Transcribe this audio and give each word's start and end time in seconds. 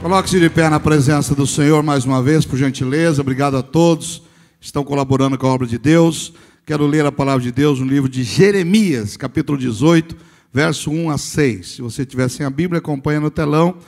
Coloque-se 0.00 0.38
de 0.38 0.50
pé 0.50 0.68
na 0.68 0.78
presença 0.78 1.34
do 1.34 1.46
Senhor 1.46 1.82
mais 1.82 2.04
uma 2.04 2.22
vez, 2.22 2.44
por 2.44 2.56
gentileza. 2.56 3.22
Obrigado 3.22 3.56
a 3.56 3.62
todos 3.62 4.22
que 4.60 4.66
estão 4.66 4.84
colaborando 4.84 5.36
com 5.38 5.46
a 5.46 5.52
obra 5.52 5.66
de 5.66 5.78
Deus. 5.78 6.32
Quero 6.64 6.86
ler 6.86 7.04
a 7.06 7.10
palavra 7.10 7.42
de 7.42 7.50
Deus 7.50 7.80
no 7.80 7.86
livro 7.86 8.08
de 8.08 8.22
Jeremias, 8.22 9.16
capítulo 9.16 9.58
18, 9.58 10.16
verso 10.52 10.90
1 10.90 11.10
a 11.10 11.18
6. 11.18 11.68
Se 11.68 11.82
você 11.82 12.04
tiver 12.04 12.28
sem 12.28 12.44
a 12.44 12.50
Bíblia, 12.50 12.78
acompanha 12.78 13.20
no 13.20 13.30
telão 13.30 13.78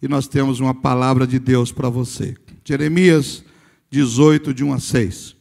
e 0.00 0.08
nós 0.08 0.26
temos 0.26 0.58
uma 0.58 0.74
palavra 0.74 1.26
de 1.26 1.38
Deus 1.38 1.70
para 1.70 1.88
você. 1.88 2.34
Jeremias 2.64 3.44
18, 3.90 4.54
de 4.54 4.64
1 4.64 4.72
a 4.72 4.80
6. 4.80 5.36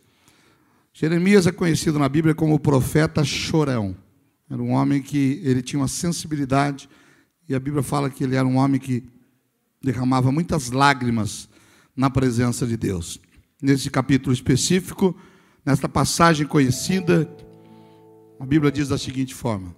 Jeremias 0.93 1.47
é 1.47 1.51
conhecido 1.51 1.97
na 1.97 2.09
Bíblia 2.09 2.35
como 2.35 2.53
o 2.53 2.59
profeta 2.59 3.23
chorão. 3.23 3.95
Era 4.49 4.61
um 4.61 4.71
homem 4.71 5.01
que 5.01 5.41
ele 5.43 5.61
tinha 5.61 5.79
uma 5.79 5.87
sensibilidade, 5.87 6.89
e 7.47 7.55
a 7.55 7.59
Bíblia 7.59 7.83
fala 7.83 8.09
que 8.09 8.23
ele 8.23 8.35
era 8.35 8.47
um 8.47 8.57
homem 8.57 8.79
que 8.79 9.03
derramava 9.81 10.31
muitas 10.31 10.71
lágrimas 10.71 11.49
na 11.95 12.09
presença 12.09 12.65
de 12.65 12.77
Deus. 12.77 13.19
Nesse 13.61 13.89
capítulo 13.89 14.33
específico, 14.33 15.15
nesta 15.65 15.89
passagem 15.89 16.45
conhecida, 16.45 17.29
a 18.39 18.45
Bíblia 18.45 18.71
diz 18.71 18.87
da 18.87 18.97
seguinte 18.97 19.33
forma: 19.33 19.75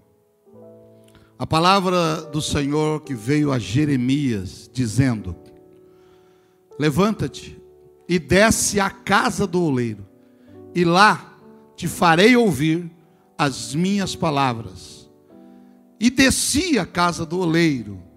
A 1.38 1.48
palavra 1.48 2.21
do 2.23 2.41
Senhor 2.41 3.02
que 3.02 3.13
veio 3.13 3.52
a 3.52 3.59
Jeremias, 3.59 4.70
dizendo: 4.73 5.35
Levanta-te 6.77 7.57
e 8.07 8.20
desce 8.20 8.79
à 8.79 8.90
casa 8.90 9.45
do 9.48 9.62
oleiro, 9.62 10.05
e 10.76 10.84
lá 10.84 11.38
te 11.76 11.88
farei 11.88 12.35
ouvir 12.35 12.91
as 13.38 13.73
minhas 13.73 14.16
palavras. 14.16 15.09
E 15.98 16.09
desci 16.09 16.77
à 16.77 16.85
casa 16.85 17.26
do 17.26 17.40
oleiro, 17.40 18.09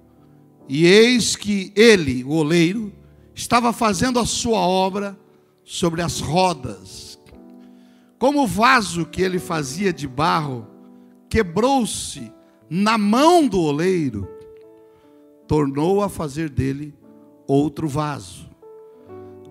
e 0.68 0.86
eis 0.86 1.36
que 1.36 1.72
ele, 1.76 2.24
o 2.24 2.30
oleiro, 2.30 2.92
estava 3.34 3.72
fazendo 3.72 4.18
a 4.18 4.26
sua 4.26 4.58
obra 4.58 5.18
sobre 5.64 6.02
as 6.02 6.20
rodas. 6.20 7.18
Como 8.18 8.42
o 8.42 8.46
vaso 8.46 9.06
que 9.06 9.22
ele 9.22 9.38
fazia 9.38 9.92
de 9.92 10.06
barro 10.06 10.66
quebrou-se 11.28 12.32
na 12.70 12.96
mão 12.96 13.46
do 13.46 13.60
oleiro, 13.60 14.28
tornou 15.46 16.02
a 16.02 16.08
fazer 16.08 16.48
dele 16.48 16.94
outro 17.46 17.88
vaso, 17.88 18.48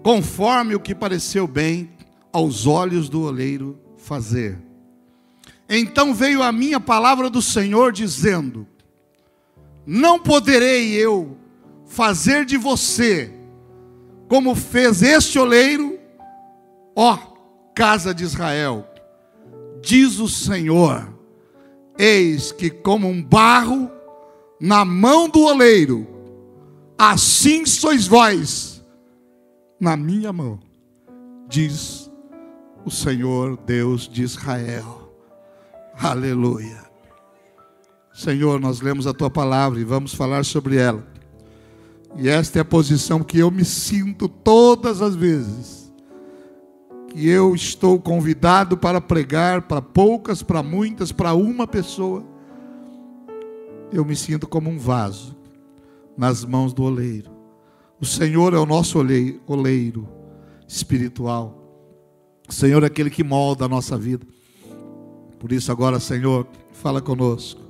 conforme 0.01 0.73
o 0.73 0.79
que 0.79 0.95
pareceu 0.95 1.45
bem 1.45 1.91
aos 2.31 2.65
olhos 2.65 3.09
do 3.09 3.23
oleiro 3.23 3.77
fazer. 3.97 4.57
Então 5.69 6.13
veio 6.13 6.41
a 6.41 6.51
minha 6.51 6.79
palavra 6.79 7.29
do 7.29 7.41
Senhor 7.41 7.91
dizendo: 7.91 8.67
não 9.93 10.17
poderei 10.17 10.93
eu 10.93 11.35
fazer 11.85 12.45
de 12.45 12.55
você 12.55 13.29
como 14.29 14.55
fez 14.55 15.01
este 15.01 15.37
oleiro, 15.37 15.99
ó 16.95 17.17
casa 17.75 18.13
de 18.13 18.23
Israel, 18.23 18.87
diz 19.81 20.17
o 20.17 20.29
Senhor: 20.29 21.13
eis 21.99 22.53
que 22.53 22.69
como 22.69 23.05
um 23.09 23.21
barro 23.21 23.91
na 24.61 24.85
mão 24.85 25.27
do 25.27 25.41
oleiro, 25.41 26.07
assim 26.97 27.65
sois 27.65 28.07
vós 28.07 28.81
na 29.77 29.97
minha 29.97 30.31
mão, 30.31 30.57
diz 31.49 32.09
o 32.85 32.89
Senhor 32.89 33.57
Deus 33.57 34.07
de 34.07 34.23
Israel. 34.23 35.13
Aleluia. 36.01 36.90
Senhor, 38.13 38.59
nós 38.59 38.81
lemos 38.81 39.07
a 39.07 39.13
tua 39.13 39.29
palavra 39.29 39.79
e 39.79 39.83
vamos 39.83 40.13
falar 40.13 40.45
sobre 40.45 40.77
ela. 40.77 41.05
E 42.17 42.27
esta 42.27 42.59
é 42.59 42.61
a 42.61 42.65
posição 42.65 43.23
que 43.23 43.39
eu 43.39 43.49
me 43.49 43.63
sinto 43.63 44.27
todas 44.27 45.01
as 45.01 45.15
vezes 45.15 45.81
que 47.11 47.27
eu 47.27 47.53
estou 47.53 47.99
convidado 47.99 48.77
para 48.77 49.01
pregar 49.01 49.63
para 49.63 49.81
poucas, 49.81 50.41
para 50.41 50.63
muitas, 50.63 51.11
para 51.11 51.33
uma 51.33 51.67
pessoa. 51.67 52.23
Eu 53.91 54.05
me 54.05 54.15
sinto 54.15 54.47
como 54.47 54.69
um 54.69 54.79
vaso 54.79 55.35
nas 56.17 56.45
mãos 56.45 56.73
do 56.73 56.83
oleiro. 56.83 57.29
O 57.99 58.05
Senhor 58.05 58.53
é 58.53 58.57
o 58.57 58.65
nosso 58.65 58.97
oleiro, 58.97 60.07
espiritual. 60.67 61.57
O 62.47 62.53
Senhor 62.53 62.81
é 62.83 62.87
aquele 62.87 63.09
que 63.09 63.23
molda 63.23 63.65
a 63.65 63.69
nossa 63.69 63.97
vida. 63.97 64.25
Por 65.37 65.51
isso, 65.51 65.71
agora, 65.71 65.99
Senhor, 65.99 66.47
fala 66.71 67.01
conosco. 67.01 67.60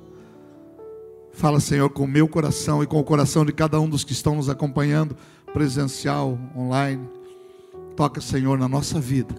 Fala, 1.32 1.60
Senhor, 1.60 1.88
com 1.88 2.04
o 2.04 2.08
meu 2.08 2.28
coração 2.28 2.82
e 2.82 2.86
com 2.86 3.00
o 3.00 3.04
coração 3.04 3.44
de 3.44 3.52
cada 3.52 3.80
um 3.80 3.88
dos 3.88 4.04
que 4.04 4.12
estão 4.12 4.36
nos 4.36 4.48
acompanhando, 4.48 5.16
presencial, 5.52 6.38
online. 6.56 7.08
Toca, 7.96 8.20
Senhor, 8.20 8.58
na 8.58 8.68
nossa 8.68 9.00
vida. 9.00 9.34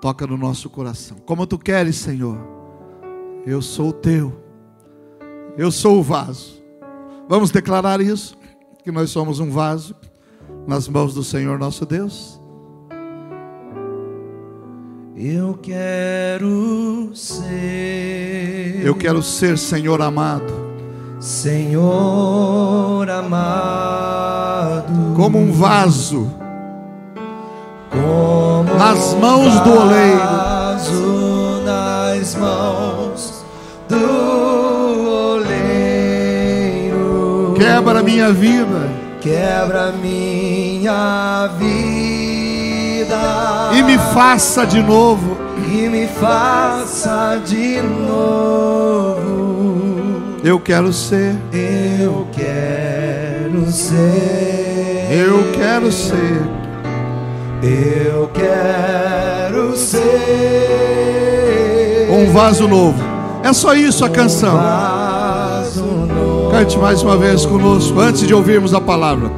Toca 0.00 0.26
no 0.26 0.36
nosso 0.36 0.68
coração. 0.68 1.16
Como 1.24 1.46
tu 1.46 1.58
queres, 1.58 1.96
Senhor. 1.96 2.38
Eu 3.46 3.62
sou 3.62 3.88
o 3.88 3.92
teu. 3.92 4.38
Eu 5.56 5.70
sou 5.70 5.98
o 5.98 6.02
vaso. 6.02 6.62
Vamos 7.28 7.50
declarar 7.50 8.00
isso? 8.00 8.36
Que 8.82 8.90
nós 8.90 9.10
somos 9.10 9.40
um 9.40 9.50
vaso 9.50 9.94
nas 10.66 10.88
mãos 10.88 11.14
do 11.14 11.22
Senhor 11.22 11.58
nosso 11.58 11.86
Deus. 11.86 12.40
Eu 15.16 15.54
quero 15.54 17.10
ser. 17.14 18.82
Eu 18.84 18.94
quero 18.94 19.22
ser, 19.22 19.58
Senhor 19.58 20.00
amado 20.00 20.67
Senhor 21.20 23.10
amado, 23.10 24.84
como 25.16 25.38
um 25.38 25.50
vaso 25.50 26.30
como 27.90 28.74
nas 28.78 29.14
mãos 29.14 29.58
do 29.60 29.80
oleiro, 29.80 30.18
vaso 30.18 31.62
nas 31.64 32.34
mãos 32.36 33.44
do 33.88 35.32
oleiro, 35.34 37.54
quebra 37.56 38.02
minha 38.02 38.32
vida. 38.32 39.08
Quebra 39.20 39.90
minha 39.90 41.50
vida. 41.58 43.18
E 43.74 43.82
me 43.82 43.98
faça 43.98 44.64
de 44.64 44.80
novo, 44.80 45.36
e 45.66 45.88
me 45.88 46.06
faça 46.06 47.42
de 47.44 47.82
novo. 47.82 49.47
Eu 50.44 50.58
quero 50.60 50.92
ser, 50.92 51.34
Eu 51.52 52.26
quero 52.32 53.70
ser. 53.72 55.08
eu 55.10 55.50
quero 55.52 55.90
ser, 55.90 56.42
Eu 57.62 58.30
quero 58.32 59.76
ser 59.76 60.08
um 62.10 62.30
vaso 62.32 62.68
novo. 62.68 63.02
É 63.42 63.52
só 63.52 63.74
isso 63.74 64.04
a 64.04 64.08
canção. 64.08 64.56
vaso 64.56 65.82
novo. 65.84 66.50
Cante 66.52 66.78
mais 66.78 67.02
uma 67.02 67.16
vez 67.16 67.44
conosco 67.44 67.98
antes 68.00 68.26
de 68.26 68.32
ouvirmos 68.34 68.72
a 68.74 68.80
palavra. 68.80 69.30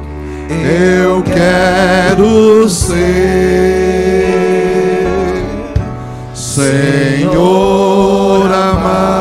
Eu 0.49 1.23
quero 1.23 2.67
ser 2.69 3.01
Senhor 6.33 7.31
amado, 8.51 9.20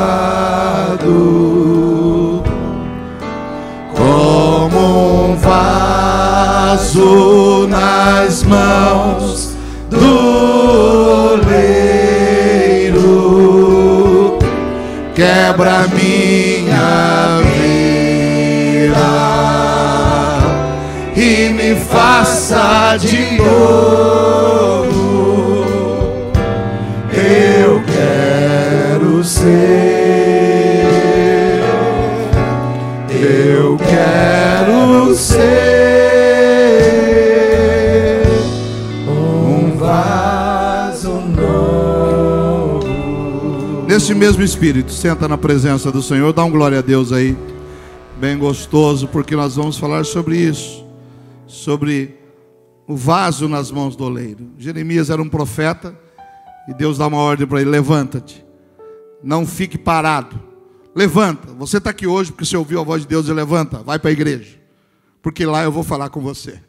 nas 8.31 8.45
mãos 8.45 9.57
do 9.91 9.99
oleiro, 11.35 11.59
quebra 15.17 15.89
minha 15.89 17.41
vida 17.43 19.11
e 21.17 21.49
me 21.49 21.75
faça 21.75 22.97
de 23.01 23.37
novo. 23.37 24.80
Mesmo 44.21 44.43
espírito, 44.43 44.93
senta 44.93 45.27
na 45.27 45.39
presença 45.39 45.91
do 45.91 46.03
Senhor, 46.03 46.31
dá 46.35 46.45
um 46.45 46.51
glória 46.51 46.81
a 46.81 46.83
Deus 46.83 47.11
aí, 47.11 47.35
bem 48.19 48.37
gostoso, 48.37 49.09
porque 49.09 49.35
nós 49.35 49.57
vamos 49.57 49.79
falar 49.79 50.05
sobre 50.05 50.37
isso, 50.37 50.85
sobre 51.47 52.19
o 52.87 52.95
vaso 52.95 53.49
nas 53.49 53.71
mãos 53.71 53.97
do 53.97 54.05
oleiro. 54.05 54.51
Jeremias 54.59 55.09
era 55.09 55.23
um 55.23 55.29
profeta 55.29 55.99
e 56.69 56.75
Deus 56.75 56.99
dá 56.99 57.07
uma 57.07 57.17
ordem 57.17 57.47
para 57.47 57.63
ele: 57.63 57.71
levanta-te, 57.71 58.45
não 59.25 59.47
fique 59.47 59.79
parado, 59.79 60.39
levanta. 60.95 61.55
Você 61.55 61.79
está 61.79 61.89
aqui 61.89 62.07
hoje 62.07 62.31
porque 62.31 62.45
você 62.45 62.59
ouviu 62.59 62.79
a 62.79 62.85
voz 62.85 63.01
de 63.01 63.09
Deus 63.09 63.27
e 63.27 63.33
levanta, 63.33 63.79
vai 63.79 63.99
para 63.99 64.11
a 64.11 64.13
igreja, 64.13 64.61
porque 65.23 65.47
lá 65.47 65.65
eu 65.65 65.73
vou 65.73 65.83
falar 65.83 66.11
com 66.11 66.21
você. 66.21 66.61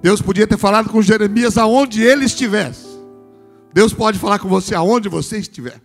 Deus 0.00 0.22
podia 0.22 0.46
ter 0.46 0.56
falado 0.56 0.88
com 0.88 1.02
Jeremias 1.02 1.58
aonde 1.58 2.02
ele 2.02 2.24
estivesse. 2.24 2.86
Deus 3.74 3.92
pode 3.92 4.18
falar 4.18 4.38
com 4.38 4.48
você 4.48 4.74
aonde 4.74 5.10
você 5.10 5.36
estiver, 5.36 5.78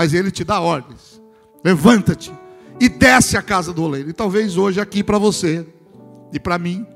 mas 0.00 0.14
ele 0.14 0.30
te 0.30 0.42
dá 0.42 0.58
ordens. 0.58 1.20
Levanta-te 1.62 2.32
e 2.80 2.88
desce 2.88 3.36
a 3.36 3.42
casa 3.42 3.70
do 3.70 3.82
oleiro. 3.82 4.08
E 4.08 4.14
talvez 4.14 4.56
hoje 4.56 4.80
aqui 4.80 5.04
para 5.04 5.18
você 5.18 5.66
e 6.32 6.40
para 6.40 6.58
mim 6.58 6.86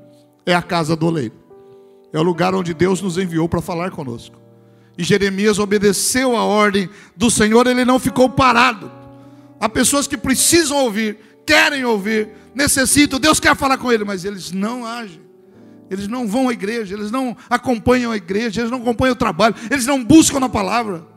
é 0.43 0.55
a 0.55 0.61
casa 0.63 0.95
do 0.95 1.05
oleiro. 1.05 1.35
É 2.11 2.19
o 2.19 2.23
lugar 2.23 2.55
onde 2.55 2.73
Deus 2.73 3.03
nos 3.03 3.19
enviou 3.19 3.47
para 3.47 3.61
falar 3.61 3.91
conosco. 3.91 4.41
E 4.97 5.03
Jeremias 5.03 5.59
obedeceu 5.59 6.35
a 6.35 6.43
ordem 6.43 6.89
do 7.15 7.29
Senhor, 7.29 7.67
ele 7.67 7.85
não 7.85 7.99
ficou 7.99 8.27
parado. 8.27 8.91
Há 9.59 9.69
pessoas 9.69 10.07
que 10.07 10.17
precisam 10.17 10.77
ouvir, 10.77 11.19
querem 11.45 11.85
ouvir, 11.85 12.29
necessitam, 12.55 13.19
Deus 13.19 13.39
quer 13.39 13.55
falar 13.55 13.77
com 13.77 13.91
ele, 13.91 14.03
mas 14.03 14.25
eles 14.25 14.51
não 14.51 14.83
agem. 14.83 15.21
Eles 15.91 16.07
não 16.07 16.27
vão 16.27 16.49
à 16.49 16.53
igreja, 16.53 16.95
eles 16.95 17.11
não 17.11 17.37
acompanham 17.47 18.11
a 18.11 18.17
igreja, 18.17 18.61
eles 18.61 18.71
não 18.71 18.79
acompanham 18.79 19.13
o 19.13 19.15
trabalho, 19.15 19.53
eles 19.69 19.85
não 19.85 20.03
buscam 20.03 20.39
na 20.39 20.49
palavra. 20.49 21.13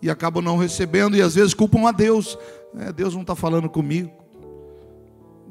E 0.00 0.10
acabam 0.10 0.42
não 0.42 0.56
recebendo 0.56 1.16
e 1.16 1.22
às 1.22 1.34
vezes 1.34 1.54
culpam 1.54 1.88
a 1.88 1.92
Deus. 1.92 2.38
É, 2.78 2.92
Deus 2.92 3.14
não 3.14 3.22
está 3.22 3.34
falando 3.34 3.68
comigo. 3.68 4.10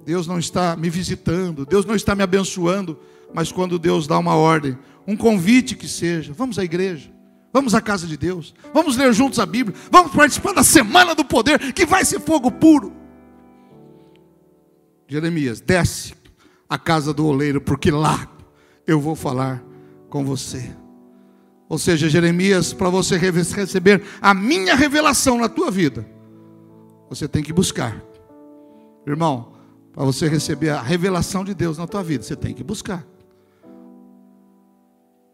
Deus 0.05 0.25
não 0.25 0.39
está 0.39 0.75
me 0.77 0.89
visitando, 0.89 1.65
Deus 1.65 1.85
não 1.85 1.93
está 1.93 2.15
me 2.15 2.23
abençoando. 2.23 2.97
Mas 3.33 3.51
quando 3.51 3.77
Deus 3.77 4.07
dá 4.07 4.17
uma 4.17 4.35
ordem, 4.35 4.77
um 5.05 5.17
convite 5.17 5.75
que 5.75 5.87
seja, 5.87 6.31
vamos 6.31 6.57
à 6.57 6.63
igreja, 6.63 7.11
vamos 7.51 7.75
à 7.75 7.81
casa 7.81 8.07
de 8.07 8.15
Deus, 8.15 8.55
vamos 8.73 8.95
ler 8.95 9.13
juntos 9.13 9.37
a 9.37 9.45
Bíblia, 9.45 9.75
vamos 9.91 10.13
participar 10.13 10.53
da 10.53 10.63
semana 10.63 11.13
do 11.13 11.25
poder, 11.25 11.73
que 11.73 11.85
vai 11.85 12.05
ser 12.05 12.21
fogo 12.21 12.49
puro. 12.49 12.93
Jeremias, 15.09 15.59
desce 15.59 16.13
à 16.69 16.77
casa 16.77 17.13
do 17.13 17.25
oleiro, 17.25 17.59
porque 17.59 17.91
lá 17.91 18.29
eu 18.85 19.01
vou 19.01 19.15
falar 19.15 19.61
com 20.09 20.23
você. 20.23 20.73
Ou 21.69 21.77
seja, 21.77 22.07
Jeremias, 22.07 22.71
para 22.73 22.89
você 22.89 23.17
receber 23.17 24.03
a 24.21 24.33
minha 24.33 24.75
revelação 24.75 25.37
na 25.37 25.49
tua 25.49 25.69
vida, 25.69 26.07
você 27.09 27.27
tem 27.27 27.43
que 27.43 27.51
buscar. 27.51 28.01
Irmão, 29.05 29.53
para 29.93 30.05
você 30.05 30.27
receber 30.27 30.69
a 30.69 30.81
revelação 30.81 31.43
de 31.43 31.53
Deus 31.53 31.77
na 31.77 31.87
tua 31.87 32.03
vida, 32.03 32.23
você 32.23 32.35
tem 32.35 32.53
que 32.53 32.63
buscar. 32.63 33.05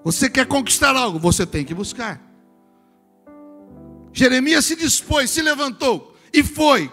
Você 0.03 0.29
quer 0.29 0.45
conquistar 0.45 0.95
algo, 0.95 1.19
você 1.19 1.45
tem 1.45 1.63
que 1.63 1.73
buscar. 1.73 2.21
Jeremias 4.11 4.65
se 4.65 4.75
dispôs, 4.75 5.29
se 5.29 5.41
levantou 5.41 6.15
e 6.31 6.43
foi 6.43 6.91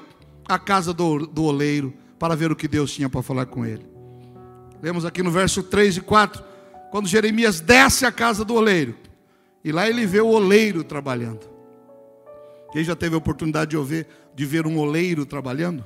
à 0.49 0.59
casa 0.59 0.93
do, 0.93 1.27
do 1.27 1.45
oleiro 1.45 1.93
para 2.19 2.35
ver 2.35 2.53
o 2.53 2.57
que 2.57 2.69
Deus 2.69 2.93
tinha 2.93 3.09
para 3.09 3.23
falar 3.23 3.47
com 3.47 3.65
ele. 3.65 3.87
Lemos 4.83 5.05
aqui 5.05 5.23
no 5.23 5.31
verso 5.31 5.63
3 5.63 5.99
e 5.99 6.01
4, 6.01 6.43
quando 6.91 7.09
Jeremias 7.09 7.61
desce 7.61 8.07
à 8.07 8.13
casa 8.13 8.45
do 8.45 8.55
oleiro, 8.55 8.95
e 9.65 9.73
lá 9.73 9.89
ele 9.89 10.07
vê 10.07 10.21
o 10.21 10.29
oleiro 10.29 10.83
trabalhando. 10.85 11.49
Quem 12.73 12.85
já 12.85 12.95
teve 12.95 13.15
a 13.15 13.19
oportunidade 13.19 13.71
de, 13.71 13.77
ouvir, 13.77 14.07
de 14.35 14.47
ver 14.47 14.67
um 14.67 14.79
oleiro 14.79 15.27
trabalhando? 15.27 15.85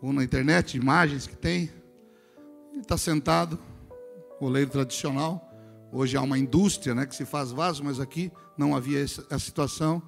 Ou 0.00 0.12
na 0.12 0.22
internet, 0.22 0.76
imagens 0.76 1.26
que 1.26 1.36
tem. 1.36 1.70
Ele 2.72 2.82
está 2.82 2.96
sentado, 2.96 3.58
oleiro 4.40 4.70
tradicional, 4.70 5.48
Hoje 5.90 6.16
há 6.18 6.22
uma 6.22 6.38
indústria 6.38 6.94
né, 6.94 7.06
que 7.06 7.16
se 7.16 7.24
faz 7.24 7.50
vaso, 7.50 7.82
mas 7.82 7.98
aqui 7.98 8.30
não 8.56 8.76
havia 8.76 9.00
essa 9.00 9.38
situação. 9.38 10.02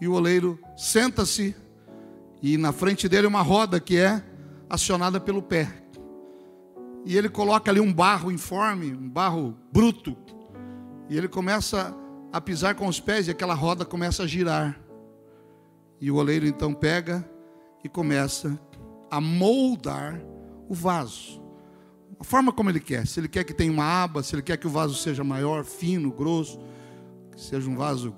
E 0.00 0.08
o 0.08 0.14
oleiro 0.14 0.58
senta-se 0.76 1.54
e 2.42 2.56
na 2.56 2.72
frente 2.72 3.08
dele 3.08 3.28
uma 3.28 3.40
roda 3.40 3.78
que 3.78 3.96
é 3.96 4.22
acionada 4.68 5.20
pelo 5.20 5.40
pé. 5.40 5.72
E 7.04 7.16
ele 7.16 7.28
coloca 7.28 7.70
ali 7.70 7.80
um 7.80 7.92
barro 7.92 8.32
informe, 8.32 8.92
um 8.92 9.08
barro 9.08 9.56
bruto. 9.72 10.16
E 11.12 11.18
ele 11.18 11.28
começa 11.28 11.94
a 12.32 12.40
pisar 12.40 12.74
com 12.74 12.86
os 12.86 12.98
pés 12.98 13.28
e 13.28 13.30
aquela 13.30 13.52
roda 13.52 13.84
começa 13.84 14.22
a 14.22 14.26
girar. 14.26 14.80
E 16.00 16.10
o 16.10 16.16
oleiro 16.16 16.46
então 16.46 16.72
pega 16.72 17.22
e 17.84 17.88
começa 17.88 18.58
a 19.10 19.20
moldar 19.20 20.18
o 20.66 20.72
vaso 20.72 21.42
a 22.18 22.24
forma 22.24 22.52
como 22.52 22.70
ele 22.70 22.78
quer. 22.78 23.04
Se 23.04 23.18
ele 23.18 23.28
quer 23.28 23.42
que 23.42 23.52
tenha 23.52 23.70
uma 23.72 24.04
aba, 24.04 24.22
se 24.22 24.34
ele 24.34 24.42
quer 24.42 24.56
que 24.56 24.66
o 24.66 24.70
vaso 24.70 24.94
seja 24.94 25.22
maior, 25.22 25.64
fino, 25.64 26.12
grosso, 26.12 26.58
que 27.32 27.40
seja 27.40 27.68
um 27.68 27.76
vaso 27.76 28.14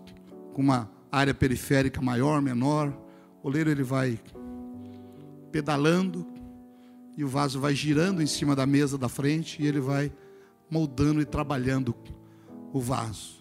com 0.52 0.62
uma 0.62 0.91
área 1.11 1.32
periférica 1.32 2.02
maior, 2.02 2.43
menor, 2.43 2.96
o 3.43 3.49
oleiro 3.49 3.70
ele 3.70 3.82
vai 3.82 4.20
pedalando 5.50 6.26
e 7.17 7.25
o 7.25 7.29
vaso 7.29 7.58
vai 7.58 7.75
girando 7.75 8.23
em 8.23 8.26
cima 8.26 8.55
da 8.55 8.67
mesa 8.67 8.99
da 8.99 9.08
frente 9.08 9.61
e 9.61 9.67
ele 9.67 9.81
vai 9.81 10.12
moldando 10.70 11.23
e 11.23 11.25
trabalhando 11.25 11.93
o 12.74 12.80
vaso. 12.80 13.36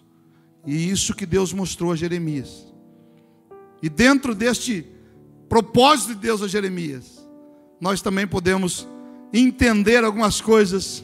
E 0.64 0.88
isso 0.88 1.12
que 1.12 1.26
Deus 1.26 1.52
mostrou 1.52 1.90
a 1.90 1.96
Jeremias. 1.96 2.72
E 3.82 3.88
dentro 3.88 4.32
deste 4.32 4.86
propósito 5.48 6.14
de 6.14 6.20
Deus 6.20 6.40
a 6.40 6.46
Jeremias, 6.48 7.28
nós 7.80 8.00
também 8.00 8.28
podemos 8.28 8.86
entender 9.32 10.04
algumas 10.04 10.40
coisas 10.40 11.02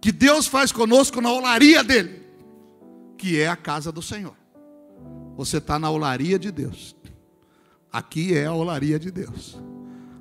que 0.00 0.12
Deus 0.12 0.46
faz 0.46 0.70
conosco 0.70 1.20
na 1.20 1.32
olaria 1.32 1.82
dele, 1.82 2.22
que 3.18 3.40
é 3.40 3.48
a 3.48 3.56
casa 3.56 3.90
do 3.90 4.00
Senhor. 4.00 4.36
Você 5.36 5.58
está 5.58 5.80
na 5.80 5.90
olaria 5.90 6.38
de 6.38 6.52
Deus. 6.52 6.94
Aqui 7.92 8.36
é 8.36 8.46
a 8.46 8.52
olaria 8.52 9.00
de 9.00 9.10
Deus. 9.10 9.60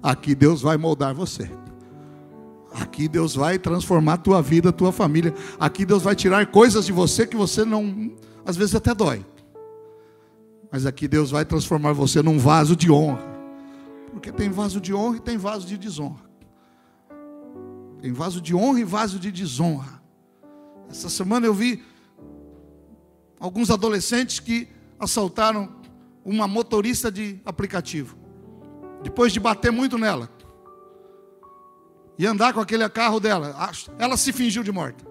Aqui 0.01 0.33
Deus 0.33 0.61
vai 0.61 0.75
moldar 0.75 1.13
você. 1.13 1.49
Aqui 2.79 3.07
Deus 3.07 3.35
vai 3.35 3.57
transformar 3.57 4.13
a 4.13 4.17
tua 4.17 4.41
vida, 4.41 4.69
a 4.69 4.73
tua 4.73 4.91
família. 4.91 5.33
Aqui 5.57 5.85
Deus 5.85 6.03
vai 6.03 6.15
tirar 6.15 6.45
coisas 6.47 6.85
de 6.85 6.91
você 6.91 7.25
que 7.25 7.35
você 7.35 7.63
não, 7.63 8.11
às 8.45 8.57
vezes 8.57 8.75
até 8.75 8.93
dói. 8.93 9.25
Mas 10.69 10.85
aqui 10.85 11.07
Deus 11.07 11.31
vai 11.31 11.45
transformar 11.45 11.93
você 11.93 12.21
num 12.21 12.37
vaso 12.37 12.75
de 12.75 12.91
honra. 12.91 13.23
Porque 14.11 14.31
tem 14.31 14.49
vaso 14.49 14.81
de 14.81 14.93
honra 14.93 15.17
e 15.17 15.19
tem 15.21 15.37
vaso 15.37 15.65
de 15.65 15.77
desonra. 15.77 16.25
Tem 18.01 18.11
vaso 18.11 18.41
de 18.41 18.53
honra 18.53 18.81
e 18.81 18.83
vaso 18.83 19.19
de 19.19 19.31
desonra. 19.31 20.01
Essa 20.89 21.09
semana 21.09 21.45
eu 21.45 21.53
vi 21.53 21.81
alguns 23.39 23.71
adolescentes 23.71 24.39
que 24.39 24.67
assaltaram 24.99 25.69
uma 26.25 26.47
motorista 26.47 27.09
de 27.09 27.39
aplicativo. 27.45 28.17
Depois 29.01 29.31
de 29.31 29.39
bater 29.39 29.71
muito 29.71 29.97
nela. 29.97 30.29
E 32.17 32.25
andar 32.25 32.53
com 32.53 32.59
aquele 32.59 32.87
carro 32.89 33.19
dela. 33.19 33.55
Ela 33.99 34.17
se 34.17 34.31
fingiu 34.31 34.63
de 34.63 34.71
morta. 34.71 35.05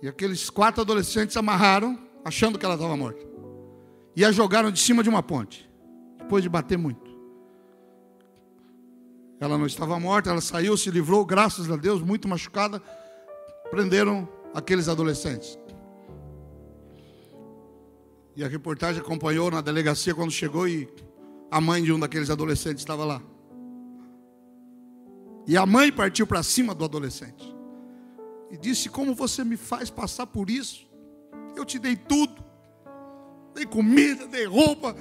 E 0.00 0.08
aqueles 0.08 0.48
quatro 0.48 0.80
adolescentes 0.80 1.36
amarraram, 1.36 1.98
achando 2.24 2.58
que 2.58 2.64
ela 2.64 2.74
estava 2.74 2.96
morta. 2.96 3.26
E 4.14 4.24
a 4.24 4.32
jogaram 4.32 4.70
de 4.70 4.80
cima 4.80 5.02
de 5.02 5.08
uma 5.08 5.22
ponte. 5.22 5.68
Depois 6.18 6.42
de 6.42 6.48
bater 6.48 6.78
muito. 6.78 7.08
Ela 9.40 9.56
não 9.56 9.66
estava 9.66 9.98
morta, 10.00 10.30
ela 10.30 10.40
saiu, 10.40 10.76
se 10.76 10.90
livrou, 10.90 11.24
graças 11.24 11.70
a 11.70 11.76
Deus, 11.76 12.02
muito 12.02 12.26
machucada. 12.26 12.82
Prenderam 13.70 14.28
aqueles 14.54 14.88
adolescentes. 14.88 15.58
E 18.34 18.42
a 18.44 18.48
reportagem 18.48 19.00
acompanhou 19.00 19.50
na 19.50 19.60
delegacia 19.60 20.14
quando 20.14 20.30
chegou 20.30 20.66
e 20.68 20.88
a 21.50 21.60
mãe 21.60 21.82
de 21.82 21.92
um 21.92 21.98
daqueles 21.98 22.30
adolescentes 22.30 22.82
estava 22.82 23.04
lá. 23.04 23.22
E 25.48 25.56
a 25.56 25.64
mãe 25.64 25.90
partiu 25.90 26.26
para 26.26 26.42
cima 26.42 26.74
do 26.74 26.84
adolescente. 26.84 27.56
E 28.50 28.58
disse: 28.58 28.90
Como 28.90 29.14
você 29.14 29.42
me 29.42 29.56
faz 29.56 29.88
passar 29.88 30.26
por 30.26 30.50
isso? 30.50 30.86
Eu 31.56 31.64
te 31.64 31.78
dei 31.78 31.96
tudo. 31.96 32.44
Dei 33.54 33.64
comida, 33.64 34.26
dei 34.26 34.44
roupa. 34.44 34.94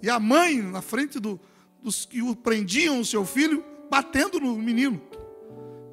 E 0.00 0.08
a 0.08 0.18
mãe, 0.18 0.62
na 0.62 0.80
frente 0.80 1.20
do, 1.20 1.38
dos 1.82 2.06
que 2.06 2.22
o 2.22 2.34
prendiam 2.34 2.98
o 2.98 3.04
seu 3.04 3.26
filho, 3.26 3.62
batendo 3.90 4.40
no 4.40 4.56
menino 4.56 4.98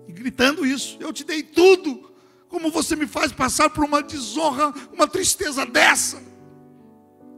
e 0.08 0.14
gritando 0.14 0.66
isso: 0.66 0.96
Eu 1.02 1.12
te 1.12 1.26
dei 1.26 1.44
tudo, 1.44 2.14
como 2.48 2.72
você 2.72 2.96
me 2.96 3.06
faz 3.06 3.34
passar 3.34 3.70
por 3.70 3.84
uma 3.84 4.02
desonra, 4.02 4.74
uma 4.94 5.06
tristeza 5.06 5.66
dessa? 5.66 6.24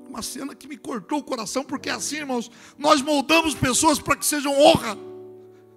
Uma 0.08 0.22
cena 0.22 0.54
que 0.54 0.68
me 0.68 0.78
cortou 0.78 1.18
o 1.18 1.24
coração, 1.24 1.64
porque 1.64 1.90
é 1.90 1.94
assim, 1.94 2.18
irmãos, 2.18 2.52
nós 2.78 3.02
moldamos 3.02 3.56
pessoas 3.56 3.98
para 3.98 4.16
que 4.16 4.24
sejam 4.24 4.54
honra. 4.62 4.96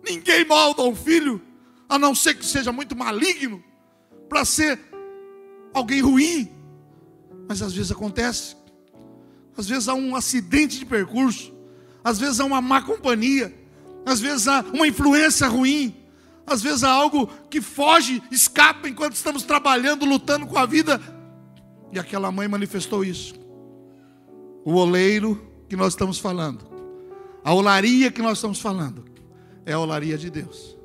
Ninguém 0.07 0.45
molda 0.45 0.83
um 0.83 0.95
filho, 0.95 1.43
a 1.89 1.99
não 1.99 2.15
ser 2.15 2.35
que 2.35 2.47
seja 2.47 2.73
muito 2.73 2.97
maligno, 2.97 3.63
para 4.29 4.45
ser 4.45 4.79
alguém 5.75 6.01
ruim. 6.01 6.51
Mas 7.49 7.61
às 7.63 7.73
vezes 7.73 7.93
acontece. 7.93 8.57
Às 9.57 9.67
vezes 9.67 9.89
há 9.89 9.95
um 9.95 10.15
acidente 10.15 10.79
de 10.79 10.87
percurso 10.87 11.57
às 12.07 12.21
vezes 12.21 12.39
há 12.39 12.45
uma 12.45 12.61
má 12.61 12.81
companhia, 12.81 13.53
às 14.07 14.21
vezes 14.21 14.47
há 14.47 14.65
uma 14.73 14.87
influência 14.87 15.49
ruim, 15.49 15.93
às 16.47 16.63
vezes 16.63 16.85
há 16.85 16.89
algo 16.89 17.27
que 17.51 17.61
foge, 17.61 18.23
escapa 18.31 18.89
enquanto 18.89 19.15
estamos 19.15 19.43
trabalhando, 19.43 20.07
lutando 20.07 20.47
com 20.47 20.57
a 20.57 20.65
vida. 20.65 21.01
E 21.93 21.99
aquela 21.99 22.31
mãe 22.31 22.47
manifestou 22.47 23.05
isso. 23.05 23.35
O 24.65 24.75
oleiro 24.75 25.51
que 25.69 25.75
nós 25.75 25.95
estamos 25.95 26.21
falando, 26.21 26.65
A 27.43 27.53
olaria 27.53 28.13
que 28.13 28.23
nós 28.23 28.39
estamos 28.39 28.61
falando 28.61 29.05
é 29.67 29.73
a 29.73 29.79
olaria 29.79 30.17
de 30.17 30.31
Deus. 30.31 30.77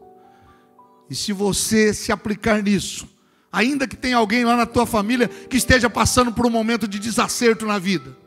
E 1.09 1.15
se 1.15 1.31
você 1.31 1.93
se 1.93 2.11
aplicar 2.11 2.63
nisso, 2.63 3.07
ainda 3.51 3.88
que 3.88 3.95
tenha 3.95 4.17
alguém 4.17 4.43
lá 4.43 4.57
na 4.57 4.65
tua 4.65 4.85
família 4.85 5.27
que 5.27 5.55
esteja 5.55 5.89
passando 5.89 6.31
por 6.31 6.45
um 6.45 6.50
momento 6.50 6.88
de 6.88 6.97
desacerto 6.97 7.65
na 7.65 7.77
vida, 7.77 8.17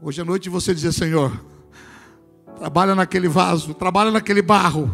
hoje 0.00 0.22
à 0.22 0.24
noite 0.24 0.48
você 0.48 0.74
dizer: 0.74 0.92
Senhor, 0.92 1.44
trabalha 2.56 2.94
naquele 2.94 3.28
vaso, 3.28 3.74
trabalha 3.74 4.10
naquele 4.10 4.40
barro, 4.40 4.90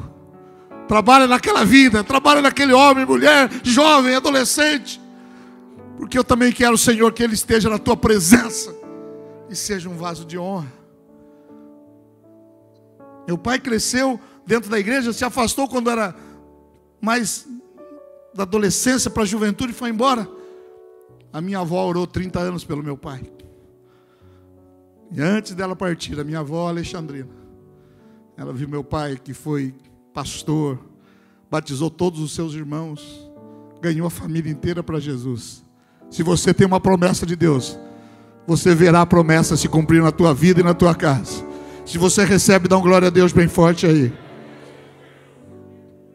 trabalha 0.88 1.26
naquela 1.26 1.64
vida, 1.64 2.02
trabalha 2.02 2.42
naquele 2.42 2.72
homem, 2.72 3.06
mulher, 3.06 3.48
jovem, 3.62 4.14
adolescente, 4.16 5.00
porque 5.96 6.18
eu 6.18 6.24
também 6.24 6.50
quero, 6.50 6.76
Senhor, 6.76 7.12
que 7.12 7.22
ele 7.22 7.34
esteja 7.34 7.70
na 7.70 7.78
tua 7.78 7.96
presença 7.96 8.74
e 9.48 9.54
seja 9.54 9.88
um 9.88 9.96
vaso 9.96 10.24
de 10.24 10.36
honra. 10.36 10.83
Meu 13.26 13.38
pai 13.38 13.58
cresceu 13.58 14.20
dentro 14.46 14.70
da 14.70 14.78
igreja, 14.78 15.12
se 15.12 15.24
afastou 15.24 15.68
quando 15.68 15.90
era 15.90 16.14
mais 17.00 17.46
da 18.34 18.42
adolescência 18.42 19.10
para 19.10 19.22
a 19.22 19.26
juventude 19.26 19.72
e 19.72 19.74
foi 19.74 19.90
embora. 19.90 20.28
A 21.32 21.40
minha 21.40 21.58
avó 21.58 21.86
orou 21.86 22.06
30 22.06 22.38
anos 22.38 22.64
pelo 22.64 22.82
meu 22.82 22.96
pai. 22.96 23.30
E 25.12 25.20
antes 25.20 25.54
dela 25.54 25.76
partir, 25.76 26.18
a 26.18 26.24
minha 26.24 26.40
avó 26.40 26.68
Alexandrina, 26.68 27.30
ela 28.36 28.52
viu 28.52 28.68
meu 28.68 28.82
pai 28.82 29.18
que 29.22 29.32
foi 29.32 29.74
pastor, 30.12 30.78
batizou 31.50 31.90
todos 31.90 32.20
os 32.20 32.34
seus 32.34 32.54
irmãos, 32.54 33.30
ganhou 33.80 34.06
a 34.06 34.10
família 34.10 34.50
inteira 34.50 34.82
para 34.82 34.98
Jesus. 34.98 35.62
Se 36.10 36.22
você 36.22 36.52
tem 36.52 36.66
uma 36.66 36.80
promessa 36.80 37.24
de 37.24 37.36
Deus, 37.36 37.78
você 38.46 38.74
verá 38.74 39.02
a 39.02 39.06
promessa 39.06 39.56
se 39.56 39.68
cumprir 39.68 40.02
na 40.02 40.12
tua 40.12 40.34
vida 40.34 40.60
e 40.60 40.64
na 40.64 40.74
tua 40.74 40.94
casa. 40.94 41.53
Se 41.84 41.98
você 41.98 42.24
recebe, 42.24 42.66
dá 42.66 42.78
um 42.78 42.82
glória 42.82 43.08
a 43.08 43.10
Deus 43.10 43.32
bem 43.32 43.46
forte 43.46 43.86
aí. 43.86 44.12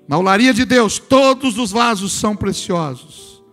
Na 0.07 0.17
olaria 0.17 0.53
de 0.53 0.65
Deus, 0.65 0.97
todos 0.97 1.59
os 1.59 1.71
vasos 1.71 2.11
são 2.13 2.35
preciosos. 2.35 3.43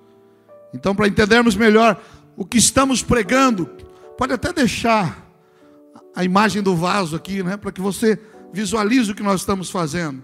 Então, 0.72 0.94
para 0.94 1.06
entendermos 1.06 1.54
melhor 1.54 2.00
o 2.34 2.44
que 2.44 2.56
estamos 2.56 3.02
pregando, 3.02 3.66
pode 4.16 4.32
até 4.32 4.52
deixar 4.52 5.30
a 6.14 6.24
imagem 6.24 6.62
do 6.62 6.74
vaso 6.74 7.14
aqui, 7.14 7.42
né, 7.42 7.58
para 7.58 7.70
que 7.70 7.80
você 7.80 8.18
visualize 8.52 9.12
o 9.12 9.14
que 9.14 9.22
nós 9.22 9.42
estamos 9.42 9.68
fazendo. 9.68 10.22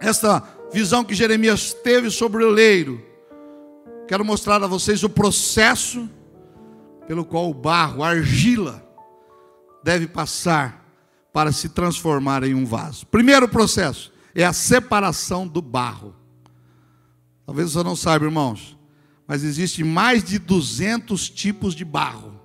Essa 0.00 0.42
visão 0.72 1.04
que 1.04 1.14
Jeremias 1.14 1.72
teve 1.72 2.10
sobre 2.10 2.42
o 2.42 2.48
oleiro, 2.48 3.00
quero 4.08 4.24
mostrar 4.24 4.62
a 4.62 4.66
vocês 4.66 5.04
o 5.04 5.08
processo 5.08 6.10
pelo 7.06 7.24
qual 7.24 7.48
o 7.48 7.54
barro, 7.54 8.02
a 8.02 8.08
argila, 8.08 8.84
deve 9.84 10.08
passar 10.08 10.85
para 11.36 11.52
se 11.52 11.68
transformar 11.68 12.44
em 12.44 12.54
um 12.54 12.64
vaso. 12.64 13.06
Primeiro 13.08 13.46
processo 13.46 14.10
é 14.34 14.42
a 14.42 14.54
separação 14.54 15.46
do 15.46 15.60
barro. 15.60 16.16
Talvez 17.44 17.72
você 17.72 17.82
não 17.82 17.94
saiba, 17.94 18.24
irmãos, 18.24 18.74
mas 19.28 19.44
existe 19.44 19.84
mais 19.84 20.24
de 20.24 20.38
200 20.38 21.28
tipos 21.28 21.74
de 21.74 21.84
barro. 21.84 22.40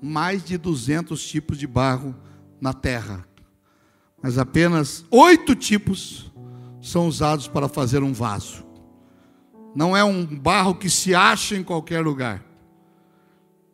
Mais 0.00 0.42
de 0.42 0.56
200 0.56 1.22
tipos 1.22 1.58
de 1.58 1.66
barro 1.66 2.16
na 2.58 2.72
terra. 2.72 3.28
Mas 4.22 4.38
apenas 4.38 5.04
oito 5.10 5.54
tipos 5.54 6.32
são 6.80 7.06
usados 7.06 7.46
para 7.46 7.68
fazer 7.68 8.02
um 8.02 8.14
vaso. 8.14 8.64
Não 9.74 9.94
é 9.94 10.02
um 10.02 10.24
barro 10.24 10.74
que 10.76 10.88
se 10.88 11.14
acha 11.14 11.54
em 11.54 11.62
qualquer 11.62 12.00
lugar. 12.00 12.42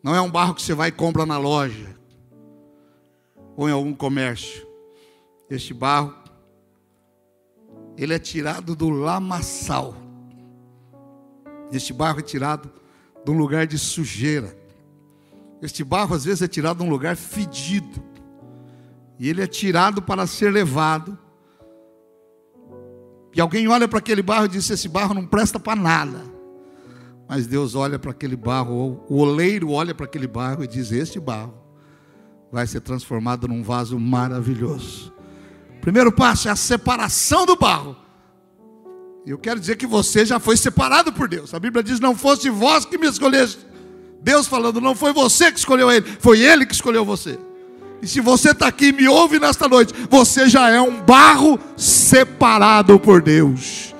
Não 0.03 0.13
é 0.13 0.19
um 0.19 0.29
barro 0.29 0.55
que 0.55 0.61
você 0.61 0.73
vai 0.73 0.89
e 0.89 0.91
compra 0.91 1.25
na 1.25 1.37
loja 1.37 2.02
ou 3.55 3.69
em 3.69 3.71
algum 3.71 3.93
comércio. 3.93 4.67
Este 5.49 5.73
barro, 5.73 6.13
ele 7.97 8.13
é 8.13 8.19
tirado 8.19 8.75
do 8.75 8.89
lamaçal. 8.89 9.95
Este 11.71 11.93
barro 11.93 12.19
é 12.19 12.23
tirado 12.23 12.71
de 13.23 13.31
um 13.31 13.37
lugar 13.37 13.67
de 13.67 13.77
sujeira. 13.77 14.55
Este 15.61 15.83
barro 15.83 16.15
às 16.15 16.25
vezes 16.25 16.41
é 16.41 16.47
tirado 16.47 16.77
de 16.77 16.83
um 16.83 16.89
lugar 16.89 17.15
fedido. 17.15 18.03
E 19.19 19.29
ele 19.29 19.41
é 19.41 19.47
tirado 19.47 20.01
para 20.01 20.25
ser 20.27 20.51
levado. 20.51 21.17
E 23.33 23.39
alguém 23.41 23.67
olha 23.67 23.87
para 23.87 23.99
aquele 23.99 24.21
barro 24.21 24.45
e 24.45 24.49
diz: 24.49 24.69
Esse 24.69 24.87
barro 24.87 25.13
não 25.13 25.25
presta 25.25 25.59
para 25.59 25.79
nada. 25.79 26.21
Mas 27.27 27.47
Deus 27.47 27.73
olha 27.73 27.97
para 27.97 28.11
aquele 28.11 28.35
barro, 28.35 29.03
o 29.09 29.17
oleiro 29.17 29.71
olha 29.71 29.95
para 29.95 30.05
aquele 30.05 30.27
barro 30.27 30.63
e 30.63 30.67
diz: 30.67 30.91
Este 30.91 31.19
barro 31.19 31.62
vai 32.53 32.67
ser 32.67 32.81
transformado 32.81 33.47
num 33.47 33.63
vaso 33.63 33.99
maravilhoso. 33.99 35.11
Primeiro 35.81 36.11
passo 36.11 36.47
é 36.47 36.51
a 36.51 36.55
separação 36.55 37.47
do 37.47 37.55
barro. 37.55 37.97
Eu 39.25 39.39
quero 39.39 39.59
dizer 39.59 39.75
que 39.75 39.87
você 39.87 40.23
já 40.23 40.39
foi 40.39 40.55
separado 40.55 41.11
por 41.11 41.27
Deus. 41.27 41.51
A 41.55 41.59
Bíblia 41.59 41.81
diz: 41.81 41.99
Não 41.99 42.15
fosse 42.15 42.51
vós 42.51 42.85
que 42.85 42.95
me 42.95 43.07
escolheste. 43.07 43.65
Deus 44.21 44.47
falando, 44.47 44.79
não 44.79 44.95
foi 44.95 45.11
você 45.11 45.51
que 45.51 45.57
escolheu 45.57 45.91
ele, 45.91 46.05
foi 46.19 46.41
ele 46.41 46.65
que 46.65 46.73
escolheu 46.73 47.03
você. 47.03 47.37
E 48.01 48.07
se 48.07 48.21
você 48.21 48.51
está 48.51 48.67
aqui 48.67 48.87
e 48.87 48.93
me 48.93 49.07
ouve 49.07 49.39
nesta 49.39 49.67
noite, 49.67 49.93
você 50.09 50.47
já 50.47 50.69
é 50.69 50.79
um 50.79 51.01
barro 51.01 51.59
separado 51.75 52.99
por 52.99 53.21
Deus. 53.21 53.92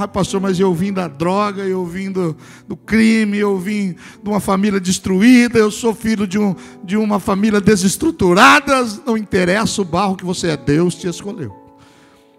Ah, 0.00 0.06
pastor, 0.06 0.40
mas 0.40 0.60
eu 0.60 0.72
vim 0.72 0.92
da 0.92 1.08
droga, 1.08 1.64
eu 1.64 1.84
vim 1.84 2.12
do, 2.12 2.36
do, 2.68 2.76
crime, 2.76 3.36
eu 3.36 3.58
vim 3.58 3.96
de 4.22 4.30
uma 4.30 4.38
família 4.38 4.78
destruída, 4.78 5.58
eu 5.58 5.72
sou 5.72 5.92
filho 5.92 6.24
de, 6.24 6.38
um, 6.38 6.54
de 6.84 6.96
uma 6.96 7.18
família 7.18 7.60
desestruturada. 7.60 8.86
Não 9.04 9.16
interessa 9.16 9.82
o 9.82 9.84
barro 9.84 10.14
que 10.14 10.24
você 10.24 10.50
é, 10.50 10.56
Deus 10.56 10.94
te 10.94 11.08
escolheu. 11.08 11.52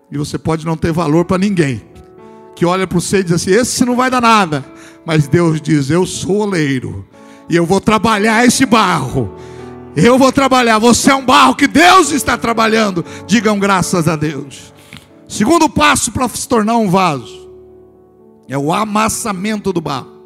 E 0.10 0.18
você 0.18 0.38
pode 0.38 0.66
não 0.66 0.78
ter 0.78 0.94
valor 0.94 1.26
para 1.26 1.38
ninguém. 1.38 1.84
Que 2.56 2.66
olha 2.66 2.88
para 2.88 2.98
você 2.98 3.18
e 3.18 3.24
diz 3.24 3.34
assim: 3.34 3.52
esse 3.52 3.84
não 3.84 3.98
vai 3.98 4.10
dar 4.10 4.22
nada. 4.22 4.64
Mas 5.06 5.28
Deus 5.28 5.60
diz: 5.60 5.90
eu 5.90 6.06
sou 6.06 6.38
oleiro. 6.38 7.06
E 7.50 7.58
eu 7.58 7.66
vou 7.66 7.82
trabalhar 7.82 8.46
esse 8.46 8.66
barro. 8.66 9.36
Eu 9.98 10.18
vou 10.18 10.32
trabalhar. 10.32 10.80
Você 10.80 11.12
é 11.12 11.16
um 11.16 11.26
barro 11.26 11.56
que 11.56 11.68
Deus 11.68 12.12
está 12.12 12.38
trabalhando. 12.38 13.04
Digam 13.28 13.60
graças 13.60 14.08
a 14.08 14.16
Deus. 14.16 14.74
Segundo 15.28 15.70
passo 15.70 16.10
para 16.14 16.30
se 16.30 16.48
tornar 16.48 16.78
um 16.78 16.90
vaso 16.90 17.49
é 18.50 18.58
o 18.58 18.74
amassamento 18.74 19.72
do 19.72 19.80
barro. 19.80 20.20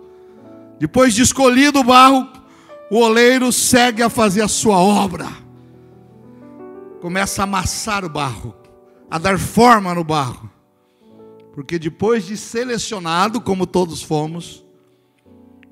Depois 0.79 1.13
de 1.13 1.21
escolhido 1.21 1.79
o 1.79 1.83
barro, 1.83 2.27
o 2.89 2.97
oleiro 2.97 3.51
segue 3.51 4.01
a 4.01 4.09
fazer 4.09 4.41
a 4.41 4.47
sua 4.47 4.77
obra. 4.77 5.27
Começa 7.01 7.41
a 7.41 7.43
amassar 7.43 8.05
o 8.05 8.09
barro, 8.09 8.55
a 9.11 9.17
dar 9.17 9.37
forma 9.37 9.93
no 9.93 10.03
barro. 10.03 10.49
Porque 11.53 11.77
depois 11.77 12.25
de 12.25 12.37
selecionado, 12.37 13.41
como 13.41 13.67
todos 13.67 14.01
fomos, 14.01 14.65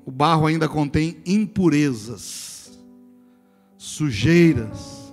o 0.04 0.10
barro 0.10 0.46
ainda 0.46 0.68
contém 0.68 1.22
impurezas, 1.24 2.78
sujeiras, 3.78 5.12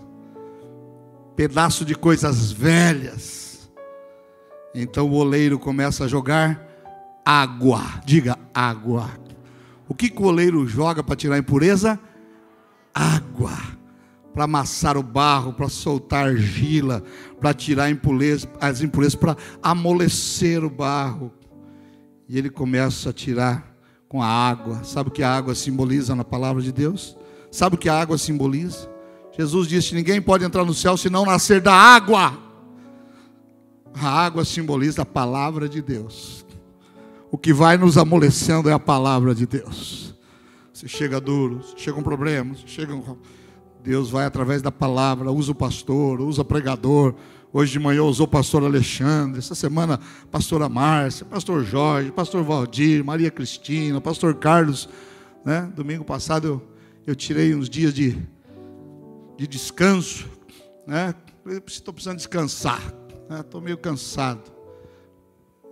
pedaço 1.35 1.85
de 1.85 1.95
coisas 1.95 2.51
velhas. 2.51 3.71
Então 4.75 5.09
o 5.09 5.13
oleiro 5.13 5.57
começa 5.57 6.03
a 6.03 6.07
jogar 6.07 6.68
água. 7.29 7.83
Diga 8.03 8.37
água. 8.53 9.11
O 9.87 9.93
que 9.93 10.11
o 10.17 10.25
oleiro 10.25 10.67
joga 10.67 11.03
para 11.03 11.15
tirar 11.15 11.35
a 11.35 11.39
impureza? 11.39 11.99
Água. 12.93 13.55
Para 14.33 14.45
amassar 14.45 14.97
o 14.97 15.03
barro, 15.03 15.53
para 15.53 15.69
soltar 15.69 16.27
argila, 16.27 17.03
para 17.39 17.53
tirar 17.53 17.89
impureza, 17.89 18.49
as 18.59 18.81
impurezas, 18.81 19.15
para 19.15 19.37
amolecer 19.61 20.63
o 20.63 20.69
barro. 20.69 21.31
E 22.27 22.37
ele 22.37 22.49
começa 22.49 23.09
a 23.11 23.13
tirar 23.13 23.75
com 24.07 24.23
a 24.23 24.27
água. 24.27 24.83
Sabe 24.83 25.09
o 25.09 25.11
que 25.11 25.21
a 25.21 25.31
água 25.31 25.53
simboliza 25.53 26.15
na 26.15 26.23
palavra 26.23 26.61
de 26.61 26.71
Deus? 26.71 27.15
Sabe 27.51 27.75
o 27.75 27.79
que 27.79 27.89
a 27.89 27.99
água 27.99 28.17
simboliza? 28.17 28.89
Jesus 29.37 29.67
disse: 29.67 29.95
Ninguém 29.95 30.21
pode 30.21 30.43
entrar 30.43 30.65
no 30.65 30.73
céu 30.73 30.97
se 30.97 31.09
não 31.09 31.25
nascer 31.25 31.61
da 31.61 31.73
água. 31.73 32.37
A 33.93 34.07
água 34.07 34.45
simboliza 34.45 35.01
a 35.01 35.05
palavra 35.05 35.67
de 35.67 35.81
Deus. 35.81 36.45
O 37.31 37.37
que 37.37 37.53
vai 37.53 37.77
nos 37.77 37.97
amolecendo 37.97 38.69
é 38.69 38.73
a 38.73 38.79
palavra 38.79 39.35
de 39.35 39.45
Deus. 39.45 40.15
Se 40.73 40.87
chega 40.87 41.21
duro, 41.21 41.61
se 41.63 41.73
chegam 41.77 42.01
problemas, 42.01 42.63
chegam. 42.65 43.17
Deus 43.83 44.09
vai 44.09 44.25
através 44.25 44.61
da 44.61 44.71
palavra, 44.71 45.31
usa 45.31 45.51
o 45.51 45.55
pastor, 45.55 46.21
usa 46.21 46.41
o 46.41 46.45
pregador. 46.45 47.13
Hoje 47.51 47.73
de 47.73 47.79
manhã 47.79 48.03
usou 48.03 48.25
o 48.25 48.29
pastor 48.29 48.63
Alexandre, 48.63 49.39
essa 49.39 49.55
semana 49.55 49.99
pastora 50.31 50.69
Márcia, 50.69 51.25
pastor 51.25 51.63
Jorge, 51.63 52.11
pastor 52.11 52.43
Valdir, 52.43 53.03
Maria 53.03 53.31
Cristina, 53.31 54.01
pastor 54.01 54.35
Carlos. 54.35 54.89
Né? 55.43 55.71
Domingo 55.75 56.03
passado 56.03 56.47
eu, 56.47 56.61
eu 57.07 57.15
tirei 57.15 57.55
uns 57.55 57.69
dias 57.69 57.93
de, 57.93 58.17
de 59.37 59.47
descanso. 59.47 60.27
Né? 60.85 61.13
Estou 61.65 61.93
precisando 61.93 62.17
descansar. 62.17 62.81
Estou 63.39 63.61
né? 63.61 63.65
meio 63.65 63.77
cansado. 63.77 64.58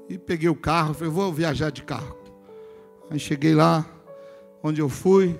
E 0.10 0.18
peguei 0.18 0.48
o 0.50 0.56
carro, 0.56 0.94
falei, 0.94 1.12
vou 1.12 1.34
viajar 1.34 1.70
de 1.70 1.84
carro. 1.84 2.16
Aí 3.10 3.20
cheguei 3.20 3.54
lá, 3.54 3.86
onde 4.64 4.82
eu 4.82 4.90
fui, 4.90 5.38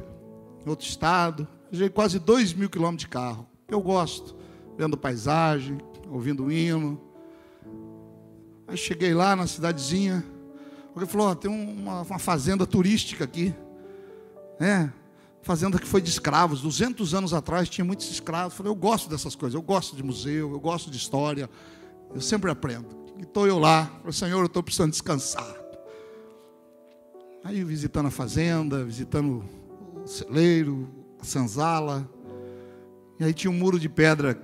em 0.66 0.70
outro 0.70 0.86
estado. 0.86 1.48
Viajei 1.72 1.90
quase 1.90 2.20
dois 2.20 2.54
mil 2.54 2.70
quilômetros 2.70 3.02
de 3.02 3.08
carro. 3.08 3.48
Eu 3.68 3.82
gosto. 3.82 4.36
vendo 4.78 4.98
paisagem, 4.98 5.78
ouvindo 6.10 6.44
um 6.44 6.52
hino. 6.52 7.02
Aí 8.68 8.78
cheguei 8.78 9.14
lá 9.14 9.36
na 9.36 9.48
cidadezinha. 9.48 10.24
Alguém 10.94 11.08
falou: 11.08 11.30
oh, 11.30 11.36
tem 11.36 11.50
uma, 11.50 12.02
uma 12.02 12.20
fazenda 12.20 12.66
turística 12.66 13.24
aqui. 13.24 13.54
É, 14.60 14.90
fazenda 15.42 15.80
que 15.80 15.88
foi 15.88 16.02
de 16.02 16.10
escravos. 16.10 16.62
200 16.62 17.14
anos 17.14 17.34
atrás 17.34 17.70
tinha 17.70 17.86
muitos 17.86 18.10
escravos. 18.10 18.54
Eu 18.54 18.58
falei: 18.58 18.72
eu 18.72 18.76
gosto 18.76 19.10
dessas 19.10 19.36
coisas. 19.36 19.56
Eu 19.56 19.62
gosto 19.62 19.96
de 19.96 20.04
museu, 20.04 20.52
eu 20.52 20.60
gosto 20.60 20.92
de 20.92 20.98
história. 20.98 21.50
Eu 22.14 22.22
sempre 22.22 22.52
aprendo. 22.52 23.07
Estou 23.20 23.48
eu 23.48 23.60
lá. 23.60 23.86
Falei: 24.00 24.14
Senhor, 24.14 24.40
eu 24.40 24.46
estou 24.46 24.64
precisando 24.64 24.92
descansar. 24.92 25.56
Aí 27.44 27.64
visitando 27.64 28.08
a 28.08 28.12
fazenda, 28.12 28.84
visitando 28.84 29.44
o 30.04 30.08
celeiro, 30.08 30.90
a 31.20 31.24
senzala. 31.24 32.10
E 33.20 33.24
aí 33.24 33.34
tinha 33.34 33.50
um 33.50 33.54
muro 33.54 33.80
de 33.80 33.90
pedra 33.90 34.40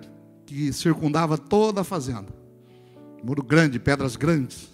que 0.45 0.71
circundava 0.71 1.37
toda 1.37 1.81
a 1.81 1.83
fazenda. 1.83 2.33
Muro 3.23 3.43
grande, 3.43 3.79
pedras 3.79 4.15
grandes. 4.15 4.69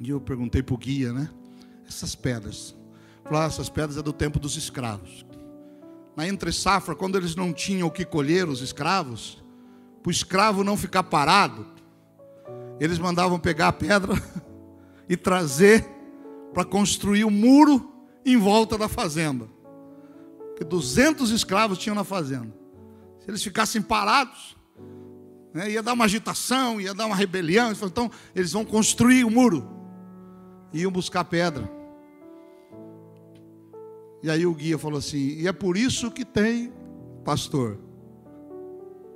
E 0.00 0.10
eu 0.10 0.20
perguntei 0.20 0.62
para 0.62 0.74
o 0.74 0.78
guia, 0.78 1.12
né? 1.12 1.30
Essas 1.88 2.14
pedras. 2.14 2.74
Falou, 3.24 3.40
ah, 3.40 3.46
essas 3.46 3.68
pedras 3.68 3.96
é 3.96 4.02
do 4.02 4.12
tempo 4.12 4.38
dos 4.38 4.56
escravos. 4.56 5.24
Na 6.16 6.26
entre 6.26 6.52
safra, 6.52 6.94
quando 6.94 7.16
eles 7.16 7.34
não 7.34 7.52
tinham 7.52 7.88
o 7.88 7.90
que 7.90 8.04
colher, 8.04 8.48
os 8.48 8.60
escravos, 8.60 9.42
para 10.02 10.08
o 10.08 10.12
escravo 10.12 10.62
não 10.62 10.76
ficar 10.76 11.02
parado, 11.02 11.66
eles 12.80 12.98
mandavam 12.98 13.38
pegar 13.38 13.68
a 13.68 13.72
pedra 13.72 14.14
e 15.08 15.16
trazer 15.16 15.84
para 16.52 16.64
construir 16.64 17.24
o 17.24 17.28
um 17.28 17.30
muro 17.30 17.92
em 18.24 18.36
volta 18.36 18.76
da 18.76 18.88
fazenda. 18.88 19.46
Porque 20.48 20.64
200 20.64 21.30
escravos 21.30 21.78
tinham 21.78 21.94
na 21.94 22.04
fazenda. 22.04 22.54
Se 23.20 23.30
eles 23.30 23.42
ficassem 23.42 23.82
parados, 23.82 24.56
né? 25.52 25.70
ia 25.70 25.82
dar 25.82 25.92
uma 25.92 26.04
agitação, 26.04 26.80
ia 26.80 26.94
dar 26.94 27.06
uma 27.06 27.16
rebelião. 27.16 27.72
Então, 27.72 28.10
eles 28.34 28.52
vão 28.52 28.64
construir 28.64 29.24
o 29.24 29.28
um 29.28 29.30
muro. 29.30 29.68
Iam 30.72 30.90
buscar 30.90 31.24
pedra. 31.24 31.70
E 34.22 34.30
aí 34.30 34.46
o 34.46 34.54
guia 34.54 34.78
falou 34.78 34.98
assim: 34.98 35.38
e 35.38 35.46
é 35.46 35.52
por 35.52 35.76
isso 35.76 36.10
que 36.10 36.24
tem, 36.24 36.72
pastor, 37.24 37.78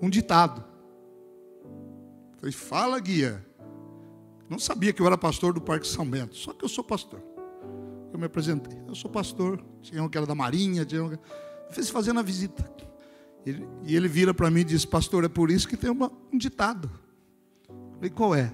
um 0.01 0.09
ditado. 0.09 0.65
Falei, 2.39 2.53
fala, 2.53 2.99
guia. 3.01 3.45
Não 4.51 4.59
sabia 4.59 4.93
que 4.93 5.01
eu 5.01 5.07
era 5.07 5.17
pastor 5.17 5.55
do 5.55 5.61
Parque 5.61 5.87
São 5.87 6.05
Bento, 6.05 6.35
só 6.35 6.53
que 6.53 6.65
eu 6.65 6.69
sou 6.69 6.83
pastor. 6.83 7.23
Eu 8.13 8.19
me 8.19 8.27
apresentei, 8.27 8.77
eu 8.89 8.95
sou 8.97 9.09
pastor. 9.09 9.65
Tinha 9.81 10.03
um 10.03 10.09
que 10.09 10.19
era 10.19 10.27
da 10.27 10.35
Marinha, 10.35 10.85
tinha 10.85 11.05
um 11.05 11.11
que... 11.11 11.19
Fiz 11.71 11.89
fazendo 11.89 12.19
a 12.19 12.23
visita. 12.23 12.69
Ele, 13.47 13.67
e 13.85 13.97
ele 13.97 14.09
vira 14.09 14.35
para 14.35 14.51
mim 14.51 14.61
e 14.61 14.65
diz: 14.65 14.85
Pastor, 14.85 15.25
é 15.25 15.29
por 15.29 15.51
isso 15.51 15.69
que 15.69 15.77
tem 15.77 15.89
uma, 15.89 16.11
um 16.33 16.37
ditado. 16.37 16.91
Eu 17.69 17.95
falei: 17.95 18.11
Qual 18.11 18.35
é? 18.35 18.53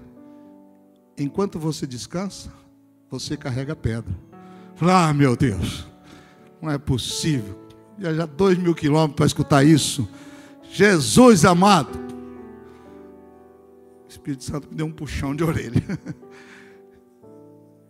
Enquanto 1.17 1.59
você 1.59 1.85
descansa, 1.87 2.53
você 3.09 3.35
carrega 3.35 3.75
pedra. 3.75 4.13
Eu 4.71 4.77
falei: 4.77 4.95
Ah, 4.95 5.13
meu 5.13 5.35
Deus, 5.35 5.87
não 6.61 6.69
é 6.69 6.77
possível. 6.77 7.59
Já 7.99 8.25
dois 8.25 8.57
mil 8.57 8.75
quilômetros 8.75 9.15
para 9.15 9.25
escutar 9.25 9.63
isso. 9.65 10.07
Jesus 10.71 11.43
amado. 11.43 12.06
Espírito 14.07 14.43
Santo 14.43 14.69
me 14.69 14.75
deu 14.75 14.85
um 14.85 14.91
puxão 14.91 15.35
de 15.35 15.43
orelha. 15.43 15.81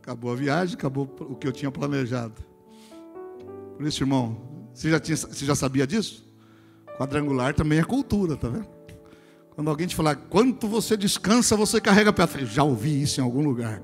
Acabou 0.01 0.31
a 0.31 0.35
viagem, 0.35 0.73
acabou 0.73 1.03
o 1.19 1.35
que 1.35 1.45
eu 1.45 1.51
tinha 1.51 1.69
planejado. 1.69 2.41
Por 3.75 3.85
isso, 3.85 4.01
irmão, 4.01 4.39
você 4.73 4.89
já, 4.89 5.01
tinha, 5.01 5.17
você 5.17 5.45
já 5.45 5.53
sabia 5.53 5.85
disso? 5.85 6.25
Quadrangular 6.97 7.53
também 7.53 7.79
é 7.79 7.83
cultura, 7.83 8.37
tá 8.37 8.47
vendo? 8.47 8.69
Quando 9.51 9.69
alguém 9.69 9.85
te 9.85 9.95
falar, 9.95 10.15
quanto 10.15 10.67
você 10.67 10.95
descansa, 10.95 11.57
você 11.57 11.81
carrega 11.81 12.13
pedra. 12.13 12.45
Já 12.45 12.63
ouvi 12.63 13.01
isso 13.01 13.19
em 13.19 13.23
algum 13.23 13.43
lugar. 13.43 13.81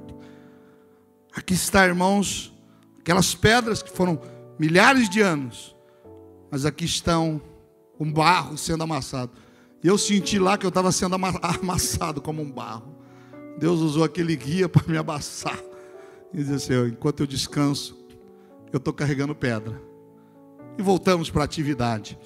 Aqui 1.35 1.55
está, 1.55 1.85
irmãos, 1.85 2.53
aquelas 2.99 3.35
pedras 3.35 3.83
que 3.83 3.91
foram 3.91 4.21
milhares 4.57 5.09
de 5.09 5.19
anos, 5.19 5.75
mas 6.49 6.65
aqui 6.65 6.85
estão 6.85 7.41
um 7.99 8.11
barro 8.11 8.57
sendo 8.57 8.83
amassado. 8.83 9.31
Eu 9.83 9.97
senti 9.97 10.39
lá 10.39 10.57
que 10.57 10.65
eu 10.65 10.69
estava 10.69 10.91
sendo 10.91 11.15
amassado 11.41 12.21
como 12.21 12.41
um 12.41 12.49
barro. 12.49 12.95
Deus 13.57 13.81
usou 13.81 14.03
aquele 14.03 14.35
guia 14.35 14.69
para 14.69 14.87
me 14.87 14.97
abaçar. 14.97 15.59
E 16.33 16.37
dizer 16.37 16.55
assim: 16.55 16.87
enquanto 16.87 17.19
eu 17.19 17.27
descanso, 17.27 17.97
eu 18.71 18.77
estou 18.77 18.93
carregando 18.93 19.35
pedra. 19.35 19.79
E 20.77 20.81
voltamos 20.81 21.29
para 21.29 21.41
a 21.41 21.45
atividade. 21.45 22.17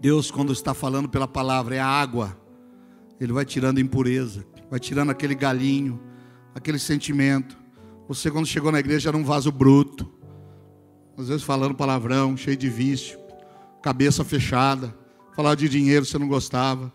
Deus, 0.00 0.30
quando 0.30 0.52
está 0.52 0.72
falando 0.72 1.08
pela 1.08 1.28
palavra, 1.28 1.76
é 1.76 1.80
a 1.80 1.86
água. 1.86 2.36
Ele 3.20 3.32
vai 3.32 3.44
tirando 3.44 3.80
impureza, 3.80 4.44
vai 4.70 4.80
tirando 4.80 5.10
aquele 5.10 5.34
galinho, 5.34 6.00
aquele 6.54 6.78
sentimento. 6.78 7.58
Você, 8.08 8.30
quando 8.30 8.46
chegou 8.46 8.72
na 8.72 8.78
igreja, 8.78 9.10
era 9.10 9.16
um 9.16 9.24
vaso 9.24 9.52
bruto. 9.52 10.10
Às 11.16 11.28
vezes 11.28 11.42
falando 11.42 11.74
palavrão, 11.74 12.36
cheio 12.36 12.56
de 12.56 12.68
vício, 12.68 13.18
cabeça 13.82 14.24
fechada. 14.24 14.94
Falava 15.38 15.54
de 15.54 15.68
dinheiro, 15.68 16.04
você 16.04 16.18
não 16.18 16.26
gostava. 16.26 16.92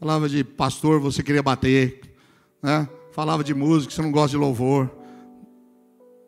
Falava 0.00 0.28
de 0.28 0.42
pastor, 0.42 0.98
você 0.98 1.22
queria 1.22 1.40
bater. 1.40 2.00
Né? 2.60 2.88
Falava 3.12 3.44
de 3.44 3.54
música, 3.54 3.94
você 3.94 4.02
não 4.02 4.10
gosta 4.10 4.30
de 4.30 4.36
louvor. 4.36 4.90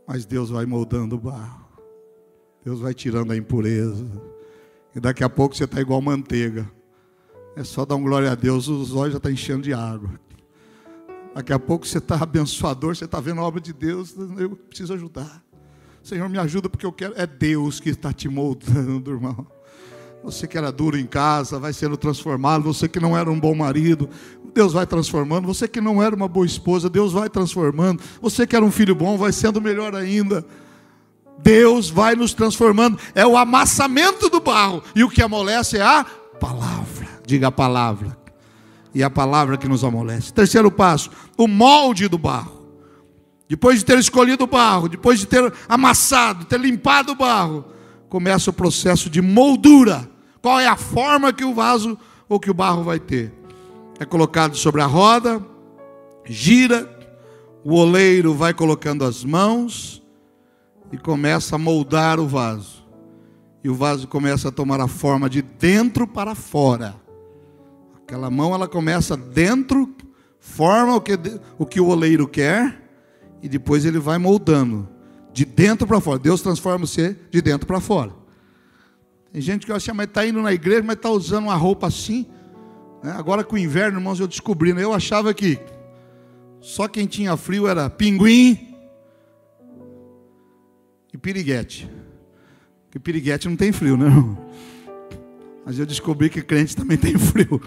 Mas 0.06 0.24
Deus 0.24 0.50
vai 0.50 0.64
moldando 0.66 1.16
o 1.16 1.18
barro. 1.18 1.66
Deus 2.64 2.78
vai 2.78 2.94
tirando 2.94 3.32
a 3.32 3.36
impureza. 3.36 4.06
E 4.94 5.00
daqui 5.00 5.24
a 5.24 5.28
pouco 5.28 5.56
você 5.56 5.64
está 5.64 5.80
igual 5.80 6.00
manteiga. 6.00 6.70
É 7.56 7.64
só 7.64 7.84
dar 7.84 7.96
um 7.96 8.04
glória 8.04 8.30
a 8.30 8.36
Deus, 8.36 8.68
os 8.68 8.94
olhos 8.94 9.14
já 9.14 9.16
estão 9.16 9.28
tá 9.28 9.32
enchendo 9.32 9.62
de 9.62 9.74
água. 9.74 10.10
Daqui 11.34 11.52
a 11.52 11.58
pouco 11.58 11.88
você 11.88 11.98
está 11.98 12.22
abençoador, 12.22 12.94
você 12.94 13.04
está 13.04 13.18
vendo 13.18 13.40
a 13.40 13.44
obra 13.44 13.60
de 13.60 13.72
Deus, 13.72 14.14
eu 14.38 14.50
preciso 14.54 14.94
ajudar. 14.94 15.44
Senhor, 16.04 16.28
me 16.28 16.38
ajuda 16.38 16.70
porque 16.70 16.86
eu 16.86 16.92
quero. 16.92 17.14
É 17.16 17.26
Deus 17.26 17.80
que 17.80 17.88
está 17.88 18.12
te 18.12 18.28
moldando, 18.28 19.10
irmão. 19.10 19.57
Você 20.22 20.46
que 20.46 20.59
era 20.59 20.70
duro 20.72 20.98
em 20.98 21.07
casa, 21.07 21.59
vai 21.59 21.72
sendo 21.72 21.96
transformado. 21.96 22.64
Você 22.64 22.88
que 22.88 23.00
não 23.00 23.16
era 23.16 23.31
um 23.31 23.38
bom 23.38 23.54
marido, 23.54 24.09
Deus 24.54 24.72
vai 24.72 24.87
transformando. 24.87 25.46
Você 25.46 25.68
que 25.68 25.81
não 25.81 26.02
era 26.02 26.14
uma 26.14 26.28
boa 26.28 26.44
esposa, 26.44 26.90
Deus 26.90 27.12
vai 27.12 27.28
transformando. 27.28 28.02
Você 28.20 28.46
que 28.46 28.57
era 28.57 28.64
um 28.64 28.70
filho 28.70 28.94
bom, 28.94 29.16
vai 29.16 29.33
sendo 29.33 29.61
melhor 29.61 29.94
ainda. 29.94 30.44
Deus 31.38 31.88
vai 31.88 32.14
nos 32.14 32.35
transformando. 32.35 32.98
É 33.14 33.26
o 33.26 33.37
amassamento 33.37 34.28
do 34.28 34.40
barro. 34.40 34.83
E 34.94 35.04
o 35.04 35.09
que 35.09 35.22
amolece 35.22 35.78
é 35.78 35.83
a 35.83 36.04
palavra. 36.04 37.09
Diga 37.24 37.48
a 37.48 37.52
palavra. 37.52 38.16
E 38.94 39.02
a 39.02 39.11
palavra 39.11 39.57
que 39.57 39.68
nos 39.68 39.85
amolece. 39.85 40.33
Terceiro 40.33 40.70
passo: 40.70 41.11
o 41.37 41.46
molde 41.46 42.09
do 42.09 42.18
barro. 42.18 42.59
Depois 43.48 43.78
de 43.78 43.85
ter 43.85 43.98
escolhido 43.98 44.44
o 44.44 44.46
barro, 44.46 44.88
depois 44.88 45.20
de 45.20 45.26
ter 45.26 45.52
amassado, 45.68 46.44
ter 46.44 46.61
limpado 46.61 47.12
o 47.12 47.14
barro, 47.14 47.64
começa 48.08 48.50
o 48.50 48.52
processo 48.52 49.10
de 49.10 49.20
moldura. 49.20 50.08
Qual 50.40 50.58
é 50.58 50.66
a 50.66 50.76
forma 50.76 51.32
que 51.32 51.44
o 51.44 51.54
vaso 51.54 51.98
ou 52.28 52.40
que 52.40 52.50
o 52.50 52.54
barro 52.54 52.82
vai 52.82 52.98
ter? 52.98 53.32
É 53.98 54.04
colocado 54.04 54.56
sobre 54.56 54.80
a 54.80 54.86
roda, 54.86 55.44
gira, 56.24 56.88
o 57.64 57.74
oleiro 57.74 58.34
vai 58.34 58.54
colocando 58.54 59.04
as 59.04 59.24
mãos, 59.24 60.02
e 60.92 60.96
começa 60.96 61.56
a 61.56 61.58
moldar 61.58 62.18
o 62.18 62.26
vaso. 62.26 62.86
E 63.62 63.68
o 63.68 63.74
vaso 63.74 64.06
começa 64.08 64.48
a 64.48 64.52
tomar 64.52 64.80
a 64.80 64.88
forma 64.88 65.28
de 65.28 65.42
dentro 65.42 66.06
para 66.06 66.34
fora. 66.34 66.94
Aquela 67.96 68.30
mão 68.30 68.54
ela 68.54 68.68
começa 68.68 69.16
dentro, 69.16 69.94
forma 70.38 70.94
o 70.94 71.00
que 71.00 71.18
o, 71.58 71.66
que 71.66 71.80
o 71.80 71.88
oleiro 71.88 72.26
quer, 72.26 72.88
e 73.42 73.48
depois 73.48 73.84
ele 73.84 73.98
vai 73.98 74.16
moldando 74.16 74.88
de 75.38 75.44
dentro 75.44 75.87
para 75.87 76.01
fora. 76.01 76.18
Deus 76.18 76.42
transforma 76.42 76.85
você 76.85 77.16
de 77.31 77.40
dentro 77.40 77.64
para 77.64 77.81
fora. 77.81 78.11
Tem 79.33 79.40
gente 79.40 79.64
que 79.64 79.70
acha, 79.70 79.94
mas 79.94 80.09
está 80.09 80.27
indo 80.27 80.42
na 80.42 80.53
igreja, 80.53 80.83
mas 80.83 80.96
está 80.96 81.11
usando 81.11 81.44
uma 81.44 81.55
roupa 81.55 81.87
assim. 81.87 82.27
Né? 83.05 83.12
Agora 83.12 83.44
com 83.44 83.55
o 83.55 83.59
inverno, 83.59 84.01
irmãos, 84.01 84.18
eu 84.18 84.27
descobri, 84.27 84.72
né? 84.72 84.83
eu 84.83 84.92
achava 84.92 85.33
que 85.33 85.61
só 86.61 86.88
quem 86.88 87.07
tinha 87.07 87.37
frio 87.37 87.68
era 87.68 87.88
pinguim 87.88 88.74
e 91.14 91.16
piriguete. 91.16 91.88
Porque 92.87 92.98
piriguete 92.98 93.48
não 93.48 93.55
tem 93.55 93.70
frio, 93.70 93.96
né? 93.96 94.09
Mas 95.64 95.79
eu 95.79 95.87
descobri 95.87 96.29
que 96.29 96.42
crente 96.42 96.74
também 96.74 96.98
tem 96.98 97.16
frio. 97.16 97.62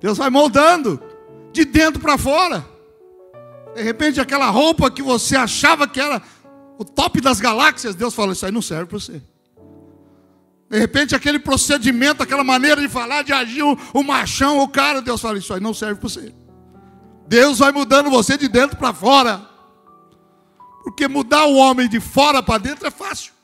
Deus 0.00 0.18
vai 0.18 0.30
moldando 0.30 1.02
de 1.52 1.64
dentro 1.64 2.00
para 2.00 2.16
fora. 2.16 2.64
De 3.74 3.82
repente, 3.82 4.20
aquela 4.20 4.50
roupa 4.50 4.88
que 4.88 5.02
você 5.02 5.34
achava 5.34 5.88
que 5.88 5.98
era 5.98 6.22
o 6.80 6.84
top 6.84 7.20
das 7.20 7.38
galáxias, 7.38 7.94
Deus 7.94 8.14
fala: 8.14 8.32
Isso 8.32 8.46
aí 8.46 8.50
não 8.50 8.62
serve 8.62 8.86
para 8.86 8.98
você. 8.98 9.20
De 10.70 10.78
repente, 10.78 11.14
aquele 11.14 11.38
procedimento, 11.38 12.22
aquela 12.22 12.42
maneira 12.42 12.80
de 12.80 12.88
falar, 12.88 13.22
de 13.22 13.34
agir, 13.34 13.62
o, 13.62 13.76
o 13.92 14.02
machão, 14.02 14.60
o 14.60 14.66
cara, 14.66 15.02
Deus 15.02 15.20
fala: 15.20 15.36
Isso 15.36 15.52
aí 15.52 15.60
não 15.60 15.74
serve 15.74 16.00
para 16.00 16.08
você. 16.08 16.34
Deus 17.28 17.58
vai 17.58 17.70
mudando 17.70 18.08
você 18.08 18.38
de 18.38 18.48
dentro 18.48 18.78
para 18.78 18.94
fora. 18.94 19.46
Porque 20.82 21.06
mudar 21.06 21.44
o 21.44 21.56
homem 21.56 21.86
de 21.86 22.00
fora 22.00 22.42
para 22.42 22.56
dentro 22.56 22.86
é 22.86 22.90
fácil. 22.90 23.34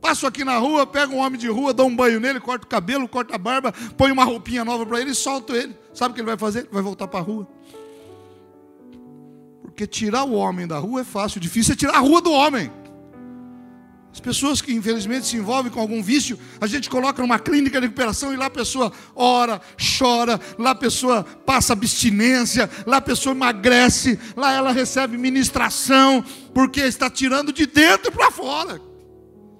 Passo 0.00 0.26
aqui 0.26 0.42
na 0.42 0.56
rua, 0.56 0.86
pego 0.86 1.16
um 1.16 1.18
homem 1.18 1.38
de 1.38 1.46
rua, 1.46 1.74
dou 1.74 1.88
um 1.88 1.94
banho 1.94 2.18
nele, 2.18 2.40
corto 2.40 2.64
o 2.64 2.68
cabelo, 2.68 3.06
corto 3.06 3.34
a 3.34 3.38
barba, 3.38 3.70
ponho 3.98 4.14
uma 4.14 4.24
roupinha 4.24 4.64
nova 4.64 4.86
para 4.86 4.98
ele 4.98 5.10
e 5.10 5.14
solto 5.14 5.54
ele. 5.54 5.76
Sabe 5.92 6.12
o 6.12 6.14
que 6.14 6.22
ele 6.22 6.28
vai 6.28 6.38
fazer? 6.38 6.60
Ele 6.60 6.68
vai 6.72 6.82
voltar 6.82 7.06
para 7.06 7.20
a 7.20 7.22
rua. 7.22 7.46
Porque 9.80 9.86
tirar 9.86 10.24
o 10.24 10.34
homem 10.34 10.66
da 10.66 10.78
rua 10.78 11.00
é 11.00 11.04
fácil, 11.04 11.40
difícil 11.40 11.72
é 11.72 11.76
tirar 11.76 11.94
a 11.94 12.00
rua 12.00 12.20
do 12.20 12.30
homem. 12.30 12.70
As 14.12 14.20
pessoas 14.20 14.60
que 14.60 14.74
infelizmente 14.74 15.24
se 15.24 15.38
envolvem 15.38 15.72
com 15.72 15.80
algum 15.80 16.02
vício, 16.02 16.38
a 16.60 16.66
gente 16.66 16.90
coloca 16.90 17.22
numa 17.22 17.38
clínica 17.38 17.80
de 17.80 17.86
recuperação 17.86 18.30
e 18.30 18.36
lá 18.36 18.46
a 18.46 18.50
pessoa 18.50 18.92
ora, 19.16 19.58
chora, 19.98 20.38
lá 20.58 20.72
a 20.72 20.74
pessoa 20.74 21.24
passa 21.24 21.72
abstinência, 21.72 22.68
lá 22.84 22.98
a 22.98 23.00
pessoa 23.00 23.34
emagrece, 23.34 24.18
lá 24.36 24.52
ela 24.52 24.70
recebe 24.70 25.16
ministração, 25.16 26.22
porque 26.52 26.80
está 26.80 27.08
tirando 27.08 27.50
de 27.50 27.64
dentro 27.64 28.12
para 28.12 28.30
fora. 28.30 28.78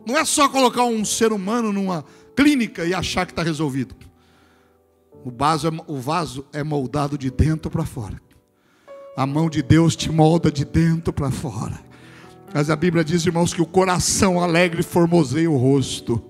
Não 0.07 0.19
é 0.19 0.25
só 0.27 0.51
colocar 0.51 0.85
um 0.85 1.03
ser 1.03 1.33
humano 1.33 1.73
numa 1.73 2.05
clínica 2.37 2.85
e 2.85 2.93
achar 2.93 3.25
que 3.25 3.33
está 3.33 3.43
resolvido. 3.43 3.97
O 5.25 5.31
vaso, 5.31 5.67
é, 5.67 5.71
o 5.87 5.97
vaso 5.97 6.47
é 6.53 6.63
moldado 6.63 7.17
de 7.17 7.31
dentro 7.31 7.71
para 7.71 7.87
fora. 7.87 8.21
A 9.21 9.27
mão 9.27 9.51
de 9.51 9.63
Deus 9.63 9.95
te 9.95 10.11
molda 10.11 10.51
de 10.51 10.65
dentro 10.65 11.13
para 11.13 11.31
fora. 11.31 11.79
Mas 12.55 12.71
a 12.71 12.75
Bíblia 12.75 13.05
diz, 13.05 13.27
irmãos, 13.27 13.53
que 13.53 13.61
o 13.61 13.67
coração 13.67 14.43
alegre 14.43 14.83
formoseia 14.83 15.51
o 15.51 15.59
rosto. 15.59 16.25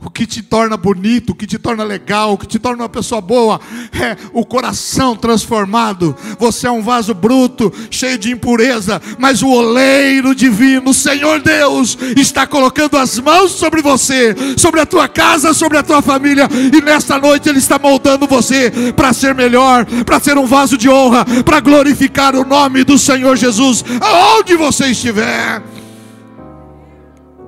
O 0.00 0.08
que 0.08 0.26
te 0.26 0.42
torna 0.42 0.76
bonito, 0.76 1.30
o 1.30 1.34
que 1.34 1.44
te 1.44 1.58
torna 1.58 1.82
legal, 1.82 2.32
o 2.32 2.38
que 2.38 2.46
te 2.46 2.56
torna 2.56 2.84
uma 2.84 2.88
pessoa 2.88 3.20
boa, 3.20 3.60
é 3.92 4.16
o 4.32 4.46
coração 4.46 5.16
transformado. 5.16 6.16
Você 6.38 6.68
é 6.68 6.70
um 6.70 6.80
vaso 6.80 7.12
bruto, 7.12 7.72
cheio 7.90 8.16
de 8.16 8.30
impureza, 8.30 9.02
mas 9.18 9.42
o 9.42 9.48
oleiro 9.48 10.36
divino, 10.36 10.94
Senhor 10.94 11.40
Deus, 11.40 11.98
está 12.16 12.46
colocando 12.46 12.96
as 12.96 13.18
mãos 13.18 13.50
sobre 13.50 13.82
você, 13.82 14.36
sobre 14.56 14.80
a 14.80 14.86
tua 14.86 15.08
casa, 15.08 15.52
sobre 15.52 15.78
a 15.78 15.82
tua 15.82 16.00
família, 16.00 16.48
e 16.72 16.80
nesta 16.80 17.18
noite 17.18 17.48
Ele 17.48 17.58
está 17.58 17.76
moldando 17.76 18.24
você 18.24 18.70
para 18.94 19.12
ser 19.12 19.34
melhor, 19.34 19.84
para 20.04 20.20
ser 20.20 20.38
um 20.38 20.46
vaso 20.46 20.78
de 20.78 20.88
honra, 20.88 21.24
para 21.44 21.58
glorificar 21.58 22.36
o 22.36 22.44
nome 22.44 22.84
do 22.84 22.96
Senhor 22.96 23.36
Jesus, 23.36 23.84
aonde 24.00 24.54
você 24.54 24.86
estiver. 24.86 25.60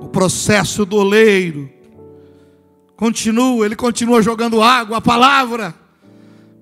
O 0.01 0.09
processo 0.09 0.85
do 0.85 0.97
oleiro 0.97 1.80
continua, 3.01 3.65
ele 3.65 3.75
continua 3.75 4.21
jogando 4.21 4.61
água, 4.61 4.97
a 4.97 5.01
palavra, 5.01 5.73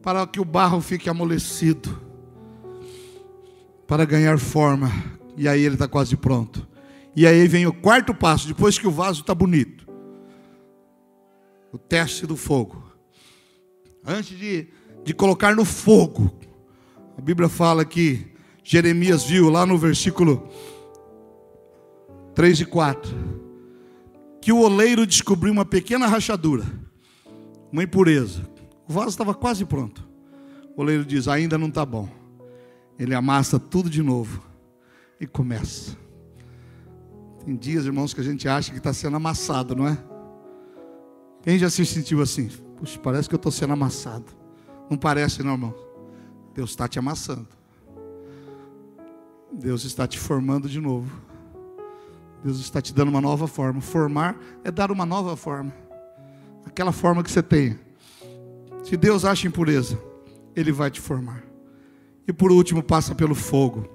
para 0.02 0.25
que 0.25 0.39
o 0.39 0.45
barro 0.45 0.80
fique 0.80 1.10
amolecido, 1.10 1.99
para 3.86 4.06
ganhar 4.06 4.39
forma. 4.39 4.89
E 5.36 5.49
aí 5.49 5.62
ele 5.65 5.75
está 5.75 5.86
quase 5.86 6.15
pronto. 6.15 6.65
E 7.13 7.28
aí 7.28 7.45
vem 7.45 7.67
o 7.67 7.73
quarto 7.73 8.13
passo, 8.13 8.47
depois 8.47 8.80
que 8.80 8.88
o 8.88 8.91
vaso 8.91 9.19
está 9.19 9.36
bonito. 9.36 9.86
O 11.73 11.78
teste 11.78 12.25
do 12.25 12.38
fogo. 12.38 12.89
Antes 14.06 14.38
de, 14.38 14.69
de 15.04 15.13
colocar 15.13 15.54
no 15.54 15.65
fogo, 15.65 16.39
a 17.17 17.21
Bíblia 17.21 17.49
fala 17.49 17.84
que 17.84 18.28
Jeremias 18.63 19.25
viu 19.25 19.49
lá 19.49 19.65
no 19.65 19.78
versículo 19.78 20.47
3 22.34 22.62
e 22.62 22.65
4 22.65 23.38
que 24.41 24.52
o 24.52 24.60
oleiro 24.60 25.06
descobriu 25.06 25.52
uma 25.52 25.65
pequena 25.65 26.08
rachadura, 26.08 26.65
uma 27.71 27.84
impureza. 27.84 28.47
O 28.88 28.93
vaso 28.93 29.10
estava 29.10 29.34
quase 29.34 29.65
pronto. 29.65 30.08
O 30.75 30.82
oleiro 30.82 31.06
diz: 31.06 31.28
ainda 31.28 31.58
não 31.58 31.67
está 31.67 31.86
bom. 31.86 32.10
Ele 32.97 33.13
amassa 33.13 33.60
tudo 33.60 33.89
de 33.89 34.02
novo 34.02 34.43
e 35.19 35.28
começa. 35.28 35.97
Tem 37.45 37.56
dias, 37.56 37.86
irmãos, 37.86 38.13
que 38.13 38.21
a 38.21 38.23
gente 38.23 38.47
acha 38.47 38.71
que 38.71 38.78
está 38.78 38.93
sendo 38.93 39.15
amassado, 39.15 39.75
não 39.75 39.88
é? 39.88 39.97
Quem 41.41 41.58
já 41.58 41.69
se 41.69 41.86
sentiu 41.86 42.21
assim? 42.21 42.49
Puxa, 42.78 42.99
parece 42.99 43.30
que 43.30 43.36
eu 43.36 43.38
estou 43.38 43.52
sendo 43.52 43.73
amassado. 43.73 44.25
Não 44.89 44.97
parece, 44.97 45.43
não, 45.43 45.54
irmão? 45.54 45.75
Deus 46.54 46.71
está 46.71 46.88
te 46.88 46.99
amassando. 46.99 47.47
Deus 49.52 49.84
está 49.84 50.08
te 50.08 50.19
formando 50.19 50.67
de 50.67 50.80
novo. 50.80 51.10
Deus 52.43 52.60
está 52.60 52.82
te 52.82 52.93
dando 52.93 53.10
uma 53.10 53.21
nova 53.21 53.47
forma. 53.47 53.82
Formar 53.82 54.38
é 54.63 54.71
dar 54.71 54.91
uma 54.91 55.06
nova 55.06 55.36
forma. 55.36 55.73
Aquela 56.65 56.91
forma 56.91 57.23
que 57.23 57.32
você 57.32 57.43
tem. 57.43 57.78
Se 58.84 58.95
Deus 58.95 59.25
acha 59.25 59.47
impureza, 59.47 59.99
Ele 60.56 60.71
vai 60.71 60.89
te 60.89 61.02
formar. 61.02 61.43
E 62.28 62.34
por 62.34 62.52
último, 62.52 62.82
passa 62.82 63.13
pelo 63.13 63.36
fogo. 63.36 63.88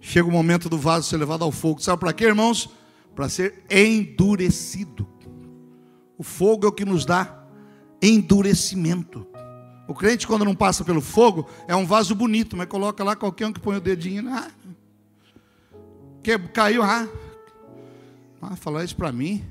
Chega 0.00 0.28
o 0.28 0.32
momento 0.32 0.68
do 0.68 0.78
vaso 0.78 1.08
ser 1.08 1.16
levado 1.16 1.42
ao 1.42 1.50
fogo. 1.50 1.82
Sabe 1.82 1.98
para 1.98 2.12
quê, 2.12 2.24
irmãos? 2.26 2.70
Para 3.14 3.28
ser 3.28 3.64
endurecido. 3.68 5.08
O 6.16 6.22
fogo 6.22 6.66
é 6.66 6.68
o 6.68 6.72
que 6.72 6.84
nos 6.84 7.04
dá 7.04 7.44
endurecimento. 8.00 9.26
O 9.88 9.94
crente, 9.94 10.26
quando 10.26 10.44
não 10.44 10.54
passa 10.54 10.84
pelo 10.84 11.00
fogo, 11.00 11.48
é 11.66 11.74
um 11.74 11.86
vaso 11.86 12.14
bonito, 12.14 12.56
mas 12.56 12.66
coloca 12.66 13.02
lá 13.04 13.14
qualquer 13.14 13.46
um 13.46 13.52
que 13.52 13.60
põe 13.60 13.76
o 13.76 13.80
dedinho. 13.80 14.28
Ah, 14.28 14.50
que 16.26 16.36
caiu, 16.48 16.82
ah, 16.82 17.08
ah 18.42 18.56
falou 18.56 18.82
isso 18.82 18.96
para 18.96 19.12
mim. 19.12 19.44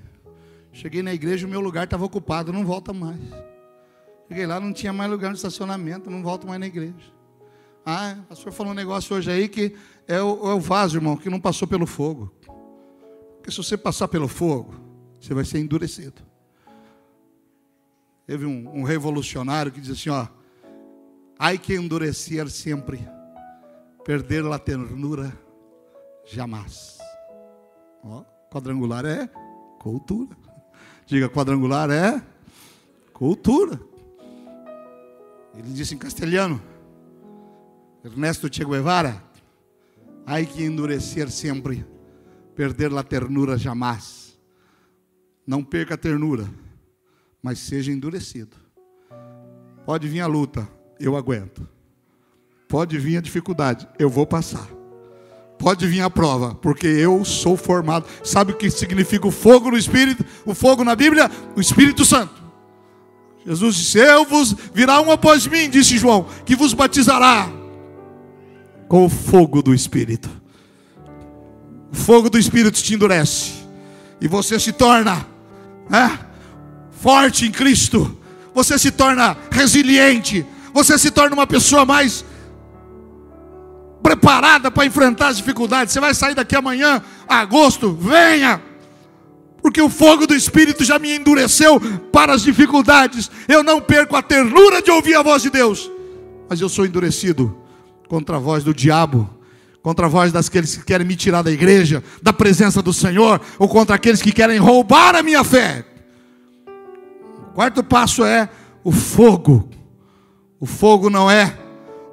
Cheguei 0.74 1.02
na 1.02 1.14
igreja, 1.14 1.48
o 1.48 1.50
meu 1.50 1.62
lugar 1.62 1.86
estava 1.86 2.04
ocupado, 2.04 2.52
não 2.52 2.66
volta 2.66 2.92
mais. 2.92 3.22
Cheguei 4.28 4.46
lá, 4.46 4.60
não 4.60 4.74
tinha 4.74 4.92
mais 4.92 5.10
lugar 5.10 5.30
no 5.30 5.38
estacionamento, 5.38 6.10
não 6.10 6.22
volto 6.22 6.46
mais 6.46 6.60
na 6.60 6.68
igreja. 6.68 7.14
Ah, 7.86 8.18
o 8.20 8.24
pastor 8.24 8.52
falou 8.52 8.74
um 8.74 8.76
negócio 8.76 9.16
hoje 9.16 9.32
aí 9.32 9.48
que 9.48 9.74
é 10.06 10.22
o, 10.22 10.52
é 10.52 10.54
o 10.54 10.60
vaso, 10.60 10.98
irmão, 10.98 11.16
que 11.16 11.30
não 11.30 11.40
passou 11.40 11.66
pelo 11.66 11.86
fogo. 11.86 12.30
Porque 13.38 13.52
se 13.52 13.58
você 13.58 13.78
passar 13.78 14.10
pelo 14.10 14.28
fogo, 14.28 14.76
você 15.18 15.34
vai 15.34 15.46
ser 15.46 15.60
endurecido. 15.60 16.22
Teve 18.28 18.46
um, 18.46 18.80
um 18.80 18.84
revolucionário 18.84 19.72
que 19.72 19.80
diz 19.80 19.92
assim: 19.92 20.10
ó, 20.10 20.28
ai 21.40 21.58
que 21.58 21.74
endurecer 21.74 22.50
sempre, 22.50 23.00
perder 24.04 24.46
a 24.48 24.60
ternura 24.60 25.45
jamais. 26.26 26.98
Ó, 28.04 28.24
quadrangular 28.52 29.06
é 29.06 29.28
cultura. 29.80 30.36
Diga, 31.06 31.30
quadrangular 31.30 31.90
é 31.92 32.22
cultura. 33.14 33.80
Ele 35.58 35.72
disse 35.72 35.96
em 35.96 35.98
castelhano, 35.98 36.62
Ernesto 38.04 38.50
Che 38.52 38.66
Guevara, 38.66 39.24
hay 40.26 40.46
que 40.46 40.64
endurecer 40.64 41.32
sempre, 41.32 41.86
perder 42.56 42.94
a 42.94 43.04
ternura 43.04 43.58
jamais. 43.58 44.38
Não 45.48 45.64
perca 45.64 45.94
a 45.94 45.98
ternura, 45.98 46.50
mas 47.42 47.60
seja 47.60 47.92
endurecido. 47.92 48.58
Pode 49.86 50.08
vir 50.08 50.22
a 50.22 50.28
luta, 50.28 50.68
eu 51.00 51.16
aguento. 51.16 51.68
Pode 52.68 52.98
vir 52.98 53.18
a 53.18 53.22
dificuldade, 53.22 53.88
eu 54.00 54.10
vou 54.10 54.26
passar. 54.26 54.68
Pode 55.66 55.88
vir 55.88 56.02
a 56.02 56.12
prova, 56.12 56.54
porque 56.62 56.86
eu 56.86 57.26
sou 57.26 57.58
formado. 57.58 58.06
Sabe 58.24 58.52
o 58.52 58.56
que 58.56 58.70
significa 58.70 59.28
o 59.28 59.32
fogo 59.32 59.72
no 59.72 59.78
Espírito? 59.80 60.24
O 60.46 60.54
fogo 60.54 60.84
na 60.84 60.96
Bíblia? 60.96 61.32
O 61.56 61.60
Espírito 61.60 62.06
Santo. 62.06 62.36
Jesus 63.44 63.76
disse: 63.76 63.98
Eu 63.98 64.26
vos 64.26 64.56
virá 64.76 65.02
um 65.02 65.10
após 65.10 65.48
mim, 65.48 65.68
disse 65.68 65.98
João, 65.98 66.28
que 66.46 66.56
vos 66.56 66.72
batizará 66.76 67.50
com 68.88 69.06
o 69.06 69.10
fogo 69.10 69.64
do 69.64 69.74
Espírito. 69.74 70.30
O 71.92 71.96
fogo 71.96 72.30
do 72.30 72.38
Espírito 72.38 72.80
te 72.80 72.94
endurece, 72.94 73.54
e 74.22 74.28
você 74.28 74.60
se 74.60 74.72
torna 74.72 75.26
é, 75.92 76.12
forte 76.92 77.44
em 77.44 77.52
Cristo, 77.52 78.16
você 78.54 78.78
se 78.78 78.92
torna 78.92 79.36
resiliente, 79.50 80.46
você 80.72 80.96
se 81.00 81.10
torna 81.10 81.34
uma 81.34 81.48
pessoa 81.48 81.88
mais 81.88 82.24
preparada 84.06 84.70
para 84.70 84.86
enfrentar 84.86 85.30
as 85.30 85.38
dificuldades. 85.38 85.92
Você 85.92 86.00
vai 86.00 86.14
sair 86.14 86.36
daqui 86.36 86.56
amanhã, 86.56 87.02
agosto, 87.28 87.92
venha. 88.00 88.62
Porque 89.64 89.82
o 89.82 89.90
fogo 89.90 90.28
do 90.28 90.36
Espírito 90.36 90.84
já 90.84 91.00
me 91.00 91.16
endureceu 91.16 91.82
para 92.12 92.32
as 92.32 92.44
dificuldades. 92.44 93.32
Eu 93.48 93.64
não 93.64 93.82
perco 93.82 94.16
a 94.16 94.22
ternura 94.22 94.80
de 94.80 94.92
ouvir 94.92 95.16
a 95.16 95.24
voz 95.24 95.42
de 95.42 95.50
Deus, 95.50 95.90
mas 96.48 96.62
eu 96.62 96.70
sou 96.70 96.86
endurecido 96.86 97.58
contra 98.08 98.36
a 98.36 98.40
voz 98.40 98.64
do 98.64 98.76
diabo, 98.76 99.28
contra 99.82 100.06
a 100.06 100.10
voz 100.10 100.32
daqueles 100.32 100.78
que 100.78 100.86
querem 100.86 101.08
me 101.08 101.16
tirar 101.16 101.42
da 101.42 101.52
igreja, 101.52 102.04
da 102.22 102.32
presença 102.32 102.84
do 102.84 102.94
Senhor, 102.94 103.42
ou 103.58 103.68
contra 103.68 103.96
aqueles 103.96 104.22
que 104.22 104.32
querem 104.32 104.60
roubar 104.60 105.16
a 105.16 105.24
minha 105.24 105.44
fé. 105.44 105.84
O 107.50 107.56
quarto 107.56 107.84
passo 107.84 108.24
é 108.24 108.48
o 108.84 108.92
fogo. 108.92 109.68
O 110.60 110.68
fogo 110.68 111.10
não 111.10 111.30
é 111.30 111.58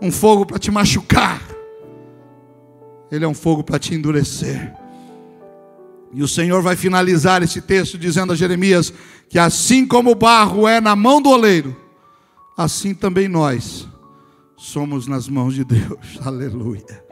um 0.01 0.11
fogo 0.11 0.47
para 0.47 0.59
te 0.59 0.71
machucar. 0.71 1.42
Ele 3.13 3.27
é 3.27 3.29
um 3.29 3.35
fogo 3.35 3.63
para 3.63 3.79
te 3.79 3.95
endurecer. 3.95 4.75
E 6.15 6.23
o 6.23 6.29
Senhor 6.29 6.63
vai 6.63 6.75
finalizar 6.75 7.43
esse 7.43 7.61
texto 7.61 7.99
dizendo 7.99 8.33
a 8.33 8.37
Jeremias 8.37 8.93
que 9.29 9.39
assim 9.39 9.87
como 9.87 10.11
o 10.11 10.15
barro 10.15 10.67
é 10.67 10.81
na 10.81 10.97
mão 10.97 11.21
do 11.21 11.29
oleiro, 11.29 11.77
assim 12.57 12.95
também 12.95 13.29
nós 13.29 13.87
somos 14.57 15.07
nas 15.07 15.29
mãos 15.29 15.55
de 15.55 15.63
Deus. 15.63 16.19
Aleluia. 16.25 17.05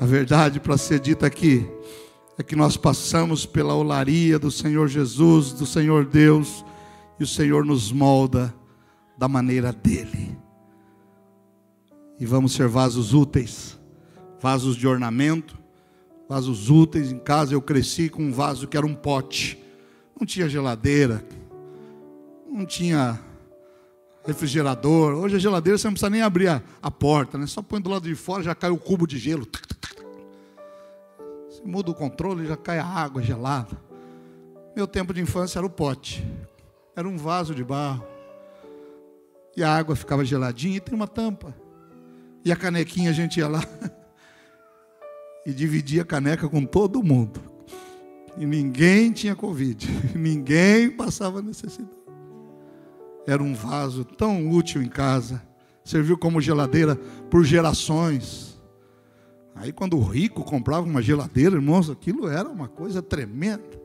A 0.00 0.06
verdade 0.06 0.60
para 0.60 0.78
ser 0.78 0.98
dita 1.00 1.26
aqui 1.26 1.68
é 2.38 2.42
que 2.42 2.56
nós 2.56 2.76
passamos 2.76 3.44
pela 3.44 3.74
olaria 3.74 4.38
do 4.38 4.50
Senhor 4.50 4.88
Jesus, 4.88 5.52
do 5.52 5.66
Senhor 5.66 6.06
Deus, 6.06 6.64
e 7.18 7.24
o 7.24 7.26
Senhor 7.26 7.64
nos 7.64 7.92
molda 7.92 8.54
da 9.18 9.28
maneira 9.28 9.72
dele. 9.72 10.38
E 12.20 12.24
vamos 12.24 12.52
ser 12.52 12.68
vasos 12.68 13.12
úteis, 13.12 13.77
vasos 14.40 14.76
de 14.76 14.86
ornamento, 14.86 15.58
vasos 16.28 16.70
úteis. 16.70 17.10
Em 17.10 17.18
casa 17.18 17.54
eu 17.54 17.62
cresci 17.62 18.08
com 18.08 18.22
um 18.22 18.32
vaso 18.32 18.68
que 18.68 18.76
era 18.76 18.86
um 18.86 18.94
pote, 18.94 19.62
não 20.18 20.26
tinha 20.26 20.48
geladeira, 20.48 21.24
não 22.50 22.66
tinha 22.66 23.18
refrigerador. 24.24 25.14
Hoje 25.14 25.36
a 25.36 25.38
geladeira 25.38 25.78
você 25.78 25.86
não 25.86 25.94
precisa 25.94 26.10
nem 26.10 26.22
abrir 26.22 26.48
a, 26.48 26.62
a 26.82 26.90
porta, 26.90 27.38
né? 27.38 27.46
Só 27.46 27.62
põe 27.62 27.80
do 27.80 27.90
lado 27.90 28.08
de 28.08 28.14
fora 28.14 28.42
já 28.42 28.54
cai 28.54 28.70
o 28.70 28.76
cubo 28.76 29.06
de 29.06 29.18
gelo. 29.18 29.46
Você 31.48 31.62
muda 31.64 31.90
o 31.90 31.94
controle, 31.94 32.46
já 32.46 32.56
cai 32.56 32.78
a 32.78 32.86
água 32.86 33.22
gelada. 33.22 33.76
Meu 34.76 34.86
tempo 34.86 35.12
de 35.12 35.20
infância 35.20 35.58
era 35.58 35.66
o 35.66 35.70
pote. 35.70 36.24
Era 36.94 37.08
um 37.08 37.16
vaso 37.16 37.54
de 37.54 37.64
barro. 37.64 38.04
E 39.56 39.62
a 39.62 39.74
água 39.74 39.96
ficava 39.96 40.24
geladinha 40.24 40.76
e 40.76 40.80
tem 40.80 40.94
uma 40.94 41.08
tampa. 41.08 41.54
E 42.44 42.52
a 42.52 42.56
canequinha 42.56 43.10
a 43.10 43.12
gente 43.12 43.40
ia 43.40 43.48
lá 43.48 43.60
e 45.48 45.54
dividia 45.54 46.02
a 46.02 46.04
caneca 46.04 46.46
com 46.46 46.62
todo 46.62 47.02
mundo. 47.02 47.40
E 48.36 48.44
ninguém 48.44 49.10
tinha 49.12 49.34
Covid. 49.34 49.88
Ninguém 50.14 50.90
passava 50.90 51.40
necessidade. 51.40 51.96
Era 53.26 53.42
um 53.42 53.54
vaso 53.54 54.04
tão 54.04 54.50
útil 54.50 54.82
em 54.82 54.90
casa. 54.90 55.42
Serviu 55.82 56.18
como 56.18 56.38
geladeira 56.38 56.96
por 57.30 57.44
gerações. 57.44 58.60
Aí 59.54 59.72
quando 59.72 59.96
o 59.96 60.02
rico 60.02 60.44
comprava 60.44 60.86
uma 60.86 61.00
geladeira, 61.00 61.56
irmãos, 61.56 61.88
aquilo 61.88 62.28
era 62.28 62.46
uma 62.46 62.68
coisa 62.68 63.00
tremenda. 63.00 63.80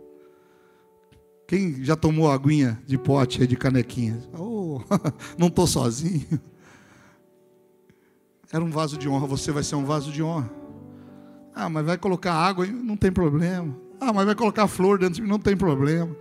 Quem 1.47 1.81
já 1.81 1.95
tomou 1.95 2.29
aguinha 2.29 2.77
de 2.85 2.97
pote 2.97 3.47
de 3.47 3.55
canequinha? 3.55 4.21
Oh, 4.37 4.81
não 5.39 5.47
estou 5.47 5.65
sozinho. 5.65 6.27
Era 8.51 8.63
um 8.63 8.69
vaso 8.69 8.97
de 8.97 9.07
honra, 9.07 9.27
você 9.27 9.49
vai 9.49 9.63
ser 9.63 9.75
um 9.75 9.85
vaso 9.85 10.11
de 10.11 10.21
honra. 10.21 10.62
Ah, 11.55 11.69
mas 11.69 11.85
vai 11.85 11.97
colocar 11.97 12.33
água, 12.33 12.65
não 12.65 12.97
tem 12.97 13.11
problema. 13.11 13.75
Ah, 13.99 14.11
mas 14.11 14.25
vai 14.25 14.35
colocar 14.35 14.67
flor 14.67 14.97
dentro 14.97 15.15
de 15.15 15.21
mim, 15.21 15.27
não 15.27 15.39
tem 15.39 15.55
problema. 15.55 16.15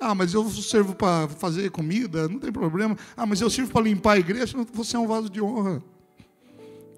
Ah, 0.00 0.14
mas 0.14 0.32
eu 0.32 0.48
servo 0.50 0.94
para 0.94 1.28
fazer 1.28 1.70
comida, 1.70 2.28
não 2.28 2.38
tem 2.38 2.52
problema. 2.52 2.96
Ah, 3.16 3.26
mas 3.26 3.40
eu 3.40 3.50
sirvo 3.50 3.72
para 3.72 3.82
limpar 3.82 4.12
a 4.12 4.18
igreja, 4.18 4.56
você 4.72 4.96
é 4.96 4.98
um 4.98 5.06
vaso 5.06 5.28
de 5.28 5.42
honra. 5.42 5.82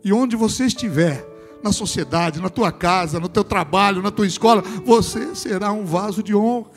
E 0.04 0.12
onde 0.12 0.36
você 0.36 0.66
estiver, 0.66 1.26
na 1.62 1.72
sociedade, 1.72 2.40
na 2.40 2.48
tua 2.48 2.72
casa, 2.72 3.20
no 3.20 3.28
teu 3.28 3.44
trabalho, 3.44 4.02
na 4.02 4.10
tua 4.10 4.26
escola, 4.26 4.62
você 4.84 5.34
será 5.34 5.72
um 5.72 5.84
vaso 5.84 6.22
de 6.22 6.34
honra. 6.34 6.70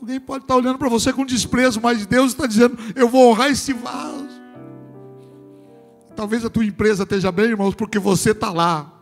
Alguém 0.00 0.20
pode 0.20 0.44
estar 0.44 0.56
olhando 0.56 0.78
para 0.78 0.88
você 0.88 1.12
com 1.12 1.24
desprezo, 1.24 1.80
mas 1.80 2.06
Deus 2.06 2.32
está 2.32 2.46
dizendo: 2.46 2.76
Eu 2.94 3.08
vou 3.08 3.30
honrar 3.30 3.50
esse 3.50 3.72
vaso. 3.72 4.26
Talvez 6.14 6.44
a 6.44 6.50
tua 6.50 6.64
empresa 6.64 7.02
esteja 7.02 7.30
bem, 7.30 7.46
irmãos, 7.46 7.74
porque 7.74 7.98
você 7.98 8.30
está 8.30 8.50
lá. 8.50 8.92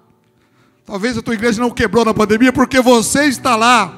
Talvez 0.86 1.16
a 1.16 1.22
tua 1.22 1.34
igreja 1.34 1.60
não 1.60 1.70
quebrou 1.70 2.04
na 2.04 2.12
pandemia, 2.12 2.52
porque 2.52 2.80
você 2.80 3.24
está 3.24 3.56
lá. 3.56 3.92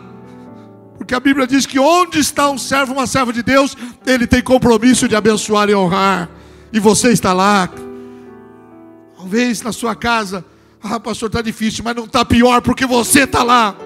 Porque 0.97 1.15
a 1.15 1.21
Bíblia 1.21 1.47
diz 1.47 1.67
que 1.67 1.79
onde 1.79 2.19
está 2.21 2.49
um 2.49 2.57
servo, 2.57 2.93
uma 2.93 3.07
serva 3.07 3.33
de 3.33 3.43
Deus, 3.43 3.77
ele 4.07 4.27
tem 4.27 4.43
compromisso 4.43 5.09
de 5.09 5.17
abençoar 5.17 5.69
e 5.69 5.75
honrar. 5.75 6.31
E 6.73 6.79
você 6.79 7.11
está 7.11 7.33
lá. 7.33 7.69
Talvez 9.17 9.63
na 9.63 9.73
sua 9.73 9.97
casa, 9.97 10.45
ah, 10.81 11.01
pastor, 11.01 11.29
está 11.29 11.43
difícil, 11.43 11.83
mas 11.83 11.97
não 11.97 12.05
está 12.05 12.25
pior 12.25 12.63
porque 12.63 12.87
você 12.87 13.25
está 13.25 13.43
lá. 13.43 13.77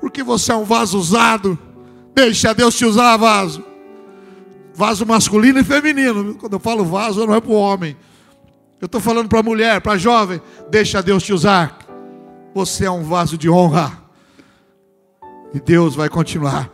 Porque 0.00 0.22
você 0.22 0.52
é 0.52 0.56
um 0.56 0.64
vaso 0.64 0.98
usado. 0.98 1.58
Deixa 2.14 2.54
Deus 2.54 2.74
te 2.74 2.86
usar, 2.86 3.16
vaso. 3.18 3.62
Vaso 4.74 5.04
masculino 5.04 5.58
e 5.58 5.64
feminino. 5.64 6.34
Quando 6.36 6.54
eu 6.54 6.60
falo 6.60 6.84
vaso, 6.84 7.26
não 7.26 7.34
é 7.34 7.40
para 7.40 7.50
o 7.50 7.54
homem. 7.54 7.96
Eu 8.80 8.86
estou 8.86 9.00
falando 9.00 9.28
para 9.28 9.40
a 9.40 9.42
mulher, 9.42 9.80
para 9.80 9.92
a 9.92 9.98
jovem. 9.98 10.40
Deixa 10.70 11.02
Deus 11.02 11.22
te 11.22 11.32
usar. 11.32 11.78
Você 12.54 12.84
é 12.84 12.90
um 12.90 13.02
vaso 13.02 13.38
de 13.38 13.48
honra. 13.48 14.06
E 15.54 15.60
Deus 15.60 15.94
vai 15.94 16.08
continuar 16.08 16.70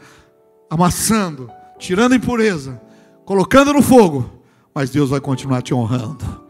amassando, 0.69 1.51
tirando 1.79 2.15
impureza, 2.15 2.81
colocando 3.25 3.73
no 3.73 3.83
fogo. 3.83 4.43
Mas 4.75 4.91
Deus 4.91 5.11
vai 5.11 5.21
continuar 5.21 5.63
te 5.63 5.75
honrando. 5.75 6.43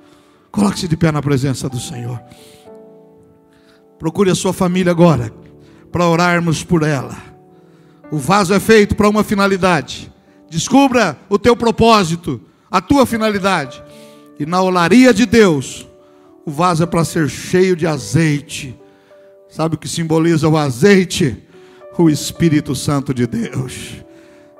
Coloque-se 0.50 0.86
de 0.86 0.96
pé 0.96 1.10
na 1.10 1.20
presença 1.20 1.68
do 1.68 1.80
Senhor. 1.80 2.22
Procure 3.98 4.30
a 4.30 4.34
sua 4.34 4.52
família 4.52 4.92
agora, 4.92 5.32
para 5.90 6.06
orarmos 6.06 6.62
por 6.62 6.82
ela. 6.82 7.16
O 8.10 8.18
vaso 8.18 8.52
é 8.52 8.60
feito 8.60 8.94
para 8.94 9.08
uma 9.08 9.24
finalidade. 9.24 10.12
Descubra 10.48 11.18
o 11.28 11.38
teu 11.38 11.56
propósito, 11.56 12.40
a 12.70 12.80
tua 12.80 13.06
finalidade. 13.06 13.82
E 14.38 14.46
na 14.46 14.60
olaria 14.62 15.12
de 15.12 15.26
Deus, 15.26 15.86
o 16.44 16.50
vaso 16.50 16.82
é 16.82 16.86
para 16.86 17.04
ser 17.04 17.28
cheio 17.28 17.76
de 17.76 17.86
azeite. 17.86 18.78
Sabe 19.48 19.74
o 19.74 19.78
que 19.78 19.88
simboliza 19.88 20.48
o 20.48 20.56
azeite? 20.56 21.36
O 21.98 22.08
Espírito 22.08 22.74
Santo 22.74 23.12
de 23.12 23.26
Deus. 23.26 24.02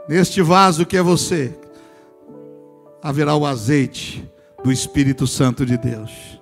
Neste 0.09 0.43
vaso 0.43 0.85
que 0.85 0.97
é 0.97 1.03
você, 1.03 1.57
haverá 3.03 3.35
o 3.35 3.47
azeite 3.47 4.29
do 4.63 4.71
Espírito 4.71 5.27
Santo 5.27 5.65
de 5.65 5.77
Deus. 5.77 6.42